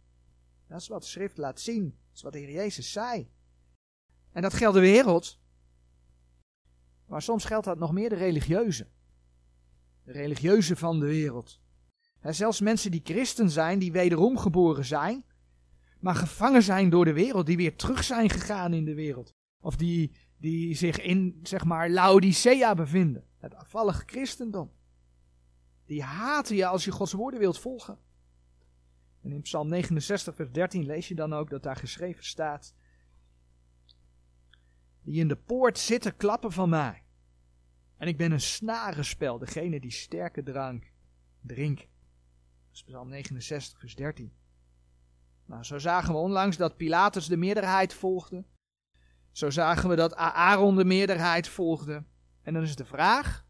Dat 0.68 0.80
is 0.80 0.88
wat 0.88 1.02
de 1.02 1.08
schrift 1.08 1.38
laat 1.38 1.60
zien. 1.60 2.00
Is 2.14 2.22
wat 2.22 2.32
de 2.32 2.38
Heer 2.38 2.52
Jezus 2.52 2.92
zei. 2.92 3.30
En 4.32 4.42
dat 4.42 4.54
geldt 4.54 4.74
de 4.74 4.80
wereld. 4.80 5.40
Maar 7.06 7.22
soms 7.22 7.44
geldt 7.44 7.66
dat 7.66 7.78
nog 7.78 7.92
meer 7.92 8.08
de 8.08 8.14
religieuze. 8.14 8.86
De 10.04 10.12
religieuze 10.12 10.76
van 10.76 11.00
de 11.00 11.06
wereld. 11.06 11.60
zelfs 12.20 12.60
mensen 12.60 12.90
die 12.90 13.00
christen 13.04 13.50
zijn, 13.50 13.78
die 13.78 13.92
wederom 13.92 14.38
geboren 14.38 14.84
zijn, 14.84 15.24
maar 16.00 16.14
gevangen 16.14 16.62
zijn 16.62 16.90
door 16.90 17.04
de 17.04 17.12
wereld, 17.12 17.46
die 17.46 17.56
weer 17.56 17.76
terug 17.76 18.04
zijn 18.04 18.30
gegaan 18.30 18.72
in 18.72 18.84
de 18.84 18.94
wereld. 18.94 19.34
Of 19.60 19.76
die, 19.76 20.12
die 20.36 20.74
zich 20.74 21.00
in, 21.00 21.40
zeg 21.42 21.64
maar, 21.64 21.90
Laodicea 21.90 22.74
bevinden. 22.74 23.26
Het 23.38 23.54
afvallige 23.54 24.02
christendom. 24.06 24.72
Die 25.86 26.02
haten 26.02 26.56
je 26.56 26.66
als 26.66 26.84
je 26.84 26.90
Gods 26.90 27.12
woorden 27.12 27.40
wilt 27.40 27.58
volgen. 27.58 27.98
En 29.22 29.32
in 29.32 29.42
Psalm 29.42 29.68
69, 29.68 30.34
vers 30.34 30.52
13 30.52 30.84
lees 30.84 31.08
je 31.08 31.14
dan 31.14 31.32
ook 31.32 31.50
dat 31.50 31.62
daar 31.62 31.76
geschreven 31.76 32.24
staat: 32.24 32.74
Die 35.02 35.20
in 35.20 35.28
de 35.28 35.36
poort 35.36 35.78
zitten 35.78 36.16
klappen 36.16 36.52
van 36.52 36.68
mij. 36.68 37.02
En 37.96 38.08
ik 38.08 38.16
ben 38.16 38.32
een 38.32 38.40
snarenspel, 38.40 39.38
degene 39.38 39.80
die 39.80 39.90
sterke 39.90 40.42
drank 40.42 40.92
drinkt. 41.40 41.80
Dat 41.80 42.72
is 42.72 42.82
Psalm 42.82 43.08
69, 43.08 43.78
vers 43.78 43.94
13. 43.94 44.32
Nou, 45.46 45.64
zo 45.64 45.78
zagen 45.78 46.12
we 46.12 46.18
onlangs 46.18 46.56
dat 46.56 46.76
Pilatus 46.76 47.26
de 47.26 47.36
meerderheid 47.36 47.94
volgde. 47.94 48.44
Zo 49.32 49.50
zagen 49.50 49.88
we 49.88 49.96
dat 49.96 50.14
Aaron 50.14 50.76
de 50.76 50.84
meerderheid 50.84 51.48
volgde. 51.48 52.04
En 52.42 52.54
dan 52.54 52.62
is 52.62 52.76
de 52.76 52.84
vraag, 52.84 53.46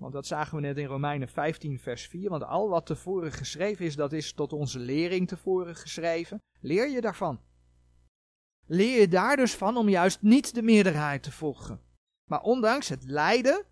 want 0.00 0.12
dat 0.12 0.26
zagen 0.26 0.56
we 0.56 0.60
net 0.60 0.78
in 0.78 0.86
Romeinen 0.86 1.28
15, 1.28 1.78
vers 1.78 2.06
4. 2.06 2.30
Want 2.30 2.44
al 2.44 2.68
wat 2.68 2.86
tevoren 2.86 3.32
geschreven 3.32 3.84
is, 3.84 3.96
dat 3.96 4.12
is 4.12 4.32
tot 4.32 4.52
onze 4.52 4.78
lering 4.78 5.28
tevoren 5.28 5.76
geschreven. 5.76 6.42
Leer 6.60 6.90
je 6.90 7.00
daarvan? 7.00 7.40
Leer 8.66 9.00
je 9.00 9.08
daar 9.08 9.36
dus 9.36 9.54
van 9.54 9.76
om 9.76 9.88
juist 9.88 10.22
niet 10.22 10.54
de 10.54 10.62
meerderheid 10.62 11.22
te 11.22 11.32
volgen. 11.32 11.80
Maar 12.30 12.42
ondanks 12.42 12.88
het 12.88 13.04
lijden, 13.04 13.64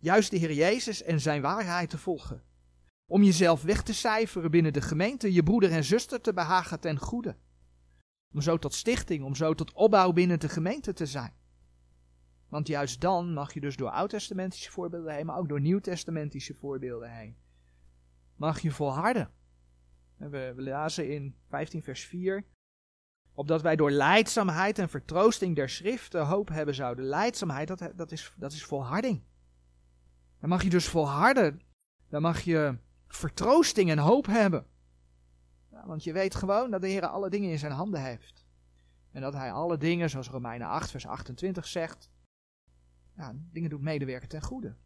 juist 0.00 0.30
de 0.30 0.36
Heer 0.36 0.52
Jezus 0.52 1.02
en 1.02 1.20
zijn 1.20 1.42
waarheid 1.42 1.90
te 1.90 1.98
volgen. 1.98 2.42
Om 3.06 3.22
jezelf 3.22 3.62
weg 3.62 3.82
te 3.82 3.94
cijferen 3.94 4.50
binnen 4.50 4.72
de 4.72 4.80
gemeente, 4.80 5.32
je 5.32 5.42
broeder 5.42 5.70
en 5.70 5.84
zuster 5.84 6.20
te 6.20 6.32
behagen 6.32 6.80
ten 6.80 6.98
goede. 6.98 7.36
Om 8.34 8.40
zo 8.40 8.58
tot 8.58 8.74
stichting, 8.74 9.24
om 9.24 9.34
zo 9.34 9.54
tot 9.54 9.72
opbouw 9.72 10.12
binnen 10.12 10.40
de 10.40 10.48
gemeente 10.48 10.92
te 10.92 11.06
zijn. 11.06 11.32
Want 12.54 12.66
juist 12.66 13.00
dan 13.00 13.32
mag 13.32 13.54
je 13.54 13.60
dus 13.60 13.76
door 13.76 13.90
oud-testamentische 13.90 14.70
voorbeelden 14.70 15.14
heen, 15.14 15.26
maar 15.26 15.36
ook 15.36 15.48
door 15.48 15.60
nieuw-testamentische 15.60 16.54
voorbeelden 16.54 17.10
heen, 17.10 17.36
mag 18.36 18.60
je 18.60 18.70
volharden. 18.70 19.30
We, 20.16 20.52
we 20.56 20.62
lazen 20.62 21.10
in 21.10 21.36
15 21.48 21.82
vers 21.82 22.04
4, 22.04 22.44
opdat 23.32 23.62
wij 23.62 23.76
door 23.76 23.90
leidzaamheid 23.90 24.78
en 24.78 24.88
vertroosting 24.88 25.56
der 25.56 25.68
schriften 25.68 26.26
hoop 26.26 26.48
hebben 26.48 26.74
zouden. 26.74 27.04
Leidzaamheid, 27.04 27.68
dat, 27.68 27.92
dat, 27.96 28.12
is, 28.12 28.32
dat 28.36 28.52
is 28.52 28.64
volharding. 28.64 29.22
Dan 30.40 30.48
mag 30.48 30.62
je 30.62 30.70
dus 30.70 30.88
volharden. 30.88 31.60
Dan 32.08 32.22
mag 32.22 32.40
je 32.40 32.78
vertroosting 33.08 33.90
en 33.90 33.98
hoop 33.98 34.26
hebben. 34.26 34.66
Ja, 35.70 35.86
want 35.86 36.04
je 36.04 36.12
weet 36.12 36.34
gewoon 36.34 36.70
dat 36.70 36.80
de 36.80 36.88
Heer 36.88 37.06
alle 37.06 37.30
dingen 37.30 37.50
in 37.50 37.58
zijn 37.58 37.72
handen 37.72 38.02
heeft. 38.02 38.46
En 39.12 39.20
dat 39.20 39.32
hij 39.34 39.52
alle 39.52 39.76
dingen, 39.76 40.10
zoals 40.10 40.28
Romeinen 40.28 40.68
8 40.68 40.90
vers 40.90 41.06
28 41.06 41.66
zegt, 41.66 42.12
ja, 43.16 43.34
dingen 43.52 43.70
doet 43.70 43.80
medewerken 43.80 44.28
ten 44.28 44.42
goede. 44.42 44.76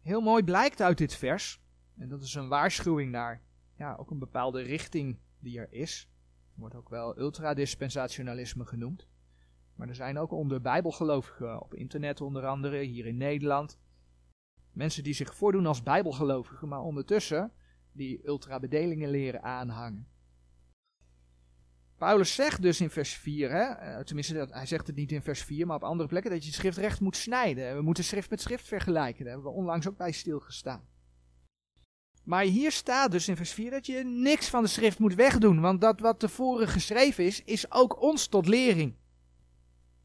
Heel 0.00 0.20
mooi 0.20 0.44
blijkt 0.44 0.80
uit 0.80 0.98
dit 0.98 1.14
vers, 1.14 1.62
en 1.96 2.08
dat 2.08 2.22
is 2.22 2.34
een 2.34 2.48
waarschuwing 2.48 3.10
naar 3.10 3.42
ja, 3.76 3.94
ook 3.94 4.10
een 4.10 4.18
bepaalde 4.18 4.62
richting 4.62 5.18
die 5.38 5.58
er 5.58 5.72
is. 5.72 6.10
Wordt 6.54 6.74
ook 6.74 6.88
wel 6.88 7.18
ultradispensationalisme 7.18 8.64
genoemd. 8.64 9.08
Maar 9.74 9.88
er 9.88 9.94
zijn 9.94 10.18
ook 10.18 10.30
onder 10.30 10.60
bijbelgelovigen 10.60 11.62
op 11.62 11.74
internet 11.74 12.20
onder 12.20 12.46
andere, 12.46 12.78
hier 12.78 13.06
in 13.06 13.16
Nederland, 13.16 13.78
mensen 14.72 15.02
die 15.02 15.14
zich 15.14 15.34
voordoen 15.34 15.66
als 15.66 15.82
bijbelgelovigen, 15.82 16.68
maar 16.68 16.80
ondertussen 16.80 17.52
die 17.92 18.26
ultrabedelingen 18.26 19.10
leren 19.10 19.42
aanhangen. 19.42 20.11
Paulus 22.02 22.34
zegt 22.34 22.62
dus 22.62 22.80
in 22.80 22.90
vers 22.90 23.14
4, 23.14 23.50
hè, 23.50 23.62
eh, 23.62 24.04
tenminste 24.04 24.48
hij 24.50 24.66
zegt 24.66 24.86
het 24.86 24.96
niet 24.96 25.12
in 25.12 25.22
vers 25.22 25.42
4, 25.42 25.66
maar 25.66 25.76
op 25.76 25.84
andere 25.84 26.08
plekken, 26.08 26.30
dat 26.30 26.40
je 26.40 26.46
het 26.46 26.56
schrift 26.56 26.76
recht 26.76 27.00
moet 27.00 27.16
snijden. 27.16 27.76
We 27.76 27.82
moeten 27.82 28.04
schrift 28.04 28.30
met 28.30 28.40
schrift 28.40 28.68
vergelijken. 28.68 29.24
Daar 29.24 29.32
hebben 29.32 29.52
we 29.52 29.58
onlangs 29.58 29.88
ook 29.88 29.96
bij 29.96 30.12
stilgestaan. 30.12 30.88
Maar 32.24 32.42
hier 32.42 32.72
staat 32.72 33.10
dus 33.10 33.28
in 33.28 33.36
vers 33.36 33.52
4 33.52 33.70
dat 33.70 33.86
je 33.86 34.04
niks 34.04 34.48
van 34.48 34.62
de 34.62 34.68
schrift 34.68 34.98
moet 34.98 35.14
wegdoen, 35.14 35.60
want 35.60 35.80
dat 35.80 36.00
wat 36.00 36.18
tevoren 36.18 36.68
geschreven 36.68 37.24
is, 37.24 37.42
is 37.44 37.72
ook 37.72 38.02
ons 38.02 38.26
tot 38.26 38.46
lering. 38.46 38.94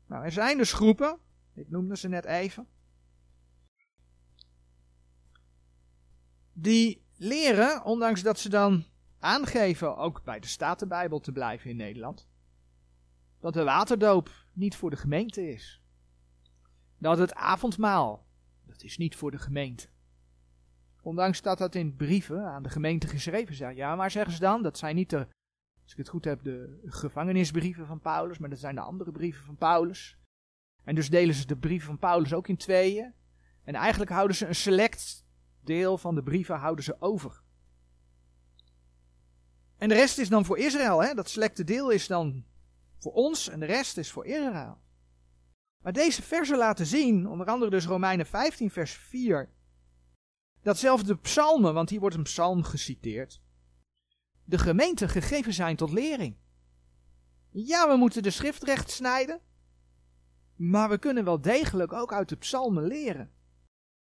Nou, 0.08 0.24
er 0.26 0.32
zijn 0.32 0.58
dus 0.58 0.74
groepen, 0.74 1.20
ik 1.54 1.70
noemde 1.70 1.98
ze 1.98 2.08
net 2.08 2.26
even, 2.26 2.68
die 6.54 7.06
leren, 7.16 7.84
ondanks 7.84 8.22
dat 8.22 8.40
ze 8.40 8.50
dan 8.50 8.86
aangeven 9.20 9.98
ook 9.98 10.24
bij 10.24 10.40
de 10.40 10.48
Statenbijbel 10.48 11.20
te 11.20 11.32
blijven 11.32 11.70
in 11.70 11.76
Nederland, 11.76 12.28
dat 13.40 13.54
de 13.54 13.64
waterdoop 13.64 14.30
niet 14.54 14.76
voor 14.76 14.90
de 14.90 14.96
gemeente 14.96 15.50
is. 15.50 15.82
Dat 16.98 17.18
het 17.18 17.34
avondmaal, 17.34 18.28
dat 18.66 18.84
is 18.84 18.98
niet 18.98 19.16
voor 19.16 19.32
de 19.32 19.38
gemeente. 19.38 19.88
Ondanks 21.02 21.42
dat 21.42 21.58
dat 21.58 21.76
in 21.76 21.96
brieven 21.96 22.46
aan 22.46 22.64
de 22.64 22.70
gemeente 22.70 23.08
geschreven 23.08 23.56
zijn. 23.56 23.76
Ja, 23.76 23.96
maar 23.96 24.12
zeggen 24.12 24.34
ze 24.34 24.40
dan, 24.40 24.64
dat 24.64 24.78
zijn 24.78 24.96
niet 24.96 25.10
de, 25.10 25.28
als 25.84 25.92
ik 25.92 25.98
het 25.98 26.10
goed 26.10 26.26
heb, 26.26 26.44
de 26.44 26.80
gevangenisbrieven 26.86 27.86
van 27.86 28.00
Paulus, 28.00 28.38
maar 28.38 28.50
dat 28.50 28.60
zijn 28.60 28.76
de 28.76 28.82
andere 28.82 29.12
brieven 29.12 29.46
van 29.46 29.56
Paulus. 29.56 30.18
En 30.84 30.96
dus 30.96 31.10
delen 31.10 31.36
ze 31.36 31.46
de 31.46 31.58
brieven 31.58 31.88
van 31.88 32.00
Paulus 32.00 32.34
ook 32.34 32.48
in 32.48 32.58
tweeën. 32.58 33.14
En 33.64 33.76
eigenlijk 33.76 34.12
houden 34.12 34.36
ze 34.36 34.48
een 34.48 34.56
select 34.56 35.26
deel 35.64 35.98
van 35.98 36.16
de 36.16 36.24
brieven 36.24 36.56
houden 36.56 36.84
ze 36.84 37.02
over. 37.02 37.44
En 39.78 39.90
de 39.90 39.96
rest 39.96 40.18
is 40.18 40.30
dan 40.30 40.46
voor 40.46 40.58
Israël. 40.58 41.04
Hè? 41.04 41.14
Dat 41.14 41.30
selecte 41.30 41.64
deel 41.64 41.90
is 41.90 42.08
dan 42.08 42.46
voor 42.98 43.14
ons 43.14 43.50
en 43.50 43.60
de 43.60 43.66
rest 43.66 43.98
is 43.98 44.12
voor 44.12 44.26
Israël. 44.26 44.78
Maar 45.84 45.94
deze 45.94 46.22
versen 46.22 46.58
laten 46.58 46.86
zien, 46.86 47.28
onder 47.28 47.48
andere 47.48 47.72
dus 47.72 47.86
Romeinen 47.86 48.26
15 48.26 48.72
vers 48.72 48.92
4, 48.92 49.50
dat 50.62 50.78
zelfs 50.78 51.04
de 51.04 51.18
psalmen, 51.18 51.74
want 51.74 51.90
hier 51.90 52.00
wordt 52.00 52.16
een 52.16 52.24
psalm 52.24 52.64
geciteerd, 52.64 53.42
de 54.44 54.58
gemeente 54.58 55.08
gegeven 55.08 55.54
zijn 55.54 55.76
tot 55.76 55.92
lering. 55.92 56.38
Ja, 57.52 57.90
we 57.90 57.96
moeten 57.96 58.24
de 58.24 58.30
schrift 58.30 58.64
recht 58.64 58.92
snijden, 58.92 59.42
maar 60.56 60.90
we 60.90 60.98
kunnen 60.98 61.24
wel 61.24 61.42
degelijk 61.42 61.94
ook 61.94 62.14
uit 62.14 62.30
de 62.30 62.36
psalmen 62.36 62.84
leren. 62.84 63.32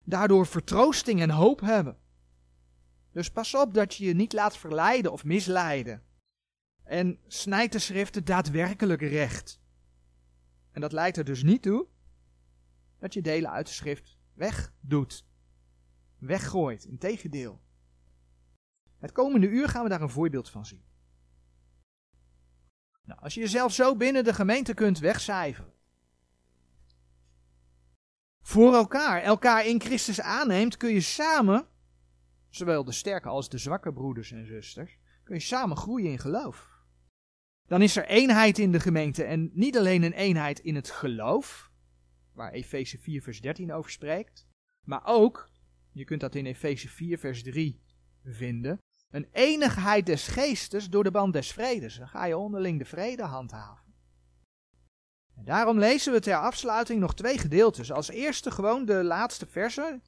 Daardoor 0.04 0.46
vertroosting 0.46 1.20
en 1.20 1.30
hoop 1.30 1.60
hebben. 1.60 2.01
Dus 3.12 3.30
pas 3.30 3.54
op 3.54 3.74
dat 3.74 3.94
je 3.94 4.04
je 4.04 4.14
niet 4.14 4.32
laat 4.32 4.56
verleiden 4.56 5.12
of 5.12 5.24
misleiden. 5.24 6.02
En 6.82 7.18
snijd 7.26 7.72
de 7.72 7.78
schriften 7.78 8.24
daadwerkelijk 8.24 9.00
recht. 9.00 9.60
En 10.70 10.80
dat 10.80 10.92
leidt 10.92 11.16
er 11.16 11.24
dus 11.24 11.42
niet 11.42 11.62
toe 11.62 11.86
dat 12.98 13.14
je 13.14 13.22
delen 13.22 13.50
uit 13.50 13.66
de 13.66 13.72
schrift 13.72 14.18
wegdoet. 14.34 15.26
Weggooit, 16.18 16.84
integendeel. 16.84 17.60
Het 18.98 19.12
komende 19.12 19.48
uur 19.48 19.68
gaan 19.68 19.82
we 19.82 19.88
daar 19.88 20.00
een 20.00 20.10
voorbeeld 20.10 20.50
van 20.50 20.66
zien. 20.66 20.84
Nou, 23.04 23.20
als 23.20 23.34
je 23.34 23.40
jezelf 23.40 23.72
zo 23.72 23.96
binnen 23.96 24.24
de 24.24 24.34
gemeente 24.34 24.74
kunt 24.74 24.98
wegcijferen. 24.98 25.72
Voor 28.42 28.74
elkaar, 28.74 29.22
elkaar 29.22 29.66
in 29.66 29.80
Christus 29.80 30.20
aanneemt, 30.20 30.76
kun 30.76 30.92
je 30.92 31.00
samen 31.00 31.66
zowel 32.54 32.84
de 32.84 32.92
sterke 32.92 33.28
als 33.28 33.48
de 33.48 33.58
zwakke 33.58 33.92
broeders 33.92 34.32
en 34.32 34.46
zusters, 34.46 34.98
kun 35.24 35.34
je 35.34 35.40
samen 35.40 35.76
groeien 35.76 36.10
in 36.10 36.18
geloof. 36.18 36.70
Dan 37.66 37.82
is 37.82 37.96
er 37.96 38.06
eenheid 38.06 38.58
in 38.58 38.72
de 38.72 38.80
gemeente 38.80 39.24
en 39.24 39.50
niet 39.52 39.78
alleen 39.78 40.02
een 40.02 40.12
eenheid 40.12 40.58
in 40.58 40.74
het 40.74 40.90
geloof, 40.90 41.70
waar 42.32 42.52
Efeze 42.52 42.98
4 42.98 43.22
vers 43.22 43.40
13 43.40 43.72
over 43.72 43.90
spreekt, 43.90 44.46
maar 44.86 45.02
ook, 45.04 45.50
je 45.92 46.04
kunt 46.04 46.20
dat 46.20 46.34
in 46.34 46.46
Efeze 46.46 46.88
4 46.88 47.18
vers 47.18 47.42
3 47.42 47.82
vinden, 48.24 48.78
een 49.10 49.28
enigheid 49.32 50.06
des 50.06 50.26
geestes 50.26 50.90
door 50.90 51.04
de 51.04 51.10
band 51.10 51.32
des 51.32 51.52
vredes. 51.52 51.96
Dan 51.96 52.08
ga 52.08 52.24
je 52.24 52.36
onderling 52.36 52.78
de 52.78 52.84
vrede 52.84 53.22
handhaven. 53.22 53.94
En 55.36 55.44
daarom 55.44 55.78
lezen 55.78 56.12
we 56.12 56.20
ter 56.20 56.36
afsluiting 56.36 57.00
nog 57.00 57.14
twee 57.14 57.38
gedeeltes. 57.38 57.92
Als 57.92 58.10
eerste 58.10 58.50
gewoon 58.50 58.84
de 58.84 59.04
laatste 59.04 59.46
versen, 59.46 60.02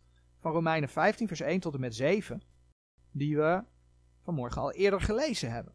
van 0.45 0.53
Romeinen 0.53 0.89
15, 0.89 1.27
vers 1.27 1.41
1 1.41 1.61
tot 1.61 1.75
en 1.75 1.81
met 1.81 1.95
7, 1.95 2.43
die 3.11 3.37
we 3.37 3.65
vanmorgen 4.23 4.61
al 4.61 4.73
eerder 4.73 5.01
gelezen 5.01 5.51
hebben. 5.51 5.75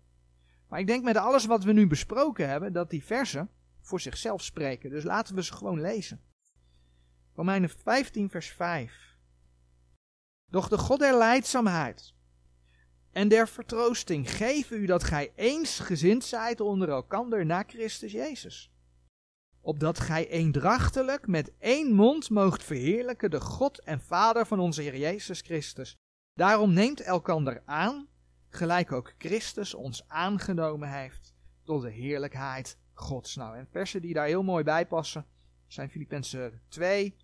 Maar 0.67 0.79
ik 0.79 0.87
denk 0.87 1.03
met 1.03 1.17
alles 1.17 1.45
wat 1.45 1.63
we 1.63 1.73
nu 1.73 1.87
besproken 1.87 2.49
hebben, 2.49 2.73
dat 2.73 2.89
die 2.89 3.03
versen 3.03 3.49
voor 3.81 3.99
zichzelf 3.99 4.41
spreken. 4.41 4.89
Dus 4.89 5.03
laten 5.03 5.35
we 5.35 5.43
ze 5.43 5.53
gewoon 5.53 5.81
lezen. 5.81 6.21
Romeinen 7.33 7.69
15, 7.69 8.29
vers 8.29 8.47
5. 8.47 9.17
Doch 10.51 10.67
de 10.67 10.77
God 10.77 10.99
der 10.99 11.17
leidzaamheid 11.17 12.13
en 13.11 13.27
der 13.27 13.47
vertroosting 13.47 14.31
geven 14.31 14.81
u 14.81 14.85
dat 14.85 15.03
gij 15.03 15.31
eensgezind 15.35 16.23
zijt 16.23 16.61
onder 16.61 16.89
elkander 16.89 17.45
na 17.45 17.63
Christus 17.67 18.11
Jezus 18.11 18.71
opdat 19.61 19.99
gij 19.99 20.29
eendrachtelijk 20.29 21.27
met 21.27 21.51
één 21.57 21.93
mond 21.93 22.29
moogt 22.29 22.63
verheerlijken 22.63 23.31
de 23.31 23.41
God 23.41 23.79
en 23.79 24.01
Vader 24.01 24.45
van 24.45 24.59
onze 24.59 24.81
Heer 24.81 24.97
Jezus 24.97 25.41
Christus. 25.41 25.95
Daarom 26.33 26.73
neemt 26.73 27.01
elkander 27.01 27.61
aan, 27.65 28.07
gelijk 28.49 28.91
ook 28.91 29.13
Christus 29.17 29.73
ons 29.73 30.07
aangenomen 30.07 30.91
heeft, 30.91 31.33
tot 31.63 31.81
de 31.81 31.89
heerlijkheid 31.89 32.77
Gods. 32.93 33.35
Nou, 33.35 33.57
en 33.57 33.67
versen 33.71 34.01
die 34.01 34.13
daar 34.13 34.25
heel 34.25 34.43
mooi 34.43 34.63
bij 34.63 34.87
passen, 34.87 35.25
zijn 35.67 35.89
Filippenzen 35.89 36.61
2, 36.67 37.15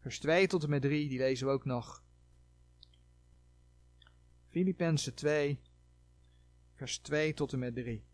vers 0.00 0.18
2 0.18 0.46
tot 0.46 0.62
en 0.62 0.70
met 0.70 0.82
3, 0.82 1.08
die 1.08 1.18
lezen 1.18 1.46
we 1.46 1.52
ook 1.52 1.64
nog. 1.64 2.04
Filippenzen 4.48 5.14
2, 5.14 5.60
vers 6.74 6.98
2 6.98 7.34
tot 7.34 7.52
en 7.52 7.58
met 7.58 7.74
3. 7.74 8.04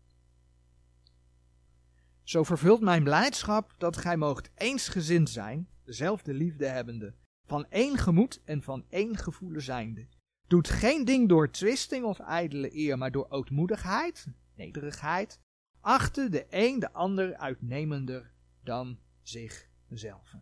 Zo 2.23 2.43
vervult 2.43 2.81
mijn 2.81 3.03
blijdschap 3.03 3.75
dat 3.77 3.97
gij 3.97 4.17
moogt 4.17 4.51
eensgezind 4.55 5.29
zijn, 5.29 5.69
dezelfde 5.83 6.33
liefde 6.33 6.65
hebbende, 6.65 7.13
van 7.45 7.65
één 7.69 7.97
gemoed 7.97 8.41
en 8.45 8.61
van 8.61 8.85
één 8.89 9.17
gevoelen 9.17 9.61
zijnde. 9.61 10.07
Doet 10.47 10.69
geen 10.69 11.05
ding 11.05 11.29
door 11.29 11.51
twisting 11.51 12.05
of 12.05 12.19
ijdele 12.19 12.75
eer, 12.75 12.97
maar 12.97 13.11
door 13.11 13.29
ootmoedigheid, 13.29 14.27
nederigheid, 14.55 15.39
achte 15.81 16.29
de 16.29 16.45
een 16.49 16.79
de 16.79 16.93
ander 16.93 17.37
uitnemender 17.37 18.33
dan 18.63 18.99
zichzelf. 19.21 20.35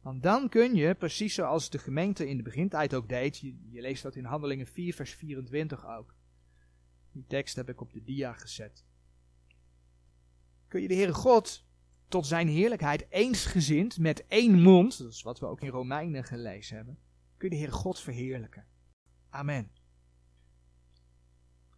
Want 0.00 0.22
dan 0.22 0.48
kun 0.48 0.74
je, 0.74 0.94
precies 0.94 1.34
zoals 1.34 1.70
de 1.70 1.78
gemeente 1.78 2.28
in 2.28 2.36
de 2.36 2.42
begintijd 2.42 2.94
ook 2.94 3.08
deed, 3.08 3.38
je 3.38 3.80
leest 3.80 4.02
dat 4.02 4.16
in 4.16 4.24
Handelingen 4.24 4.66
4 4.66 4.94
vers 4.94 5.14
24 5.14 5.86
ook. 5.86 6.14
Die 7.12 7.24
tekst 7.26 7.56
heb 7.56 7.68
ik 7.68 7.80
op 7.80 7.92
de 7.92 8.04
dia 8.04 8.32
gezet 8.32 8.86
kun 10.68 10.82
je 10.82 10.88
de 10.88 10.94
Heere 10.94 11.14
God 11.14 11.66
tot 12.08 12.26
zijn 12.26 12.48
heerlijkheid 12.48 13.06
eensgezind 13.08 13.98
met 13.98 14.26
één 14.26 14.62
mond, 14.62 14.98
dat 14.98 15.12
is 15.12 15.22
wat 15.22 15.40
we 15.40 15.46
ook 15.46 15.60
in 15.60 15.68
Romeinen 15.68 16.24
gelezen 16.24 16.76
hebben, 16.76 16.98
kun 17.36 17.48
je 17.48 17.54
de 17.54 17.60
Heere 17.60 17.76
God 17.76 18.00
verheerlijken. 18.00 18.66
Amen. 19.30 19.70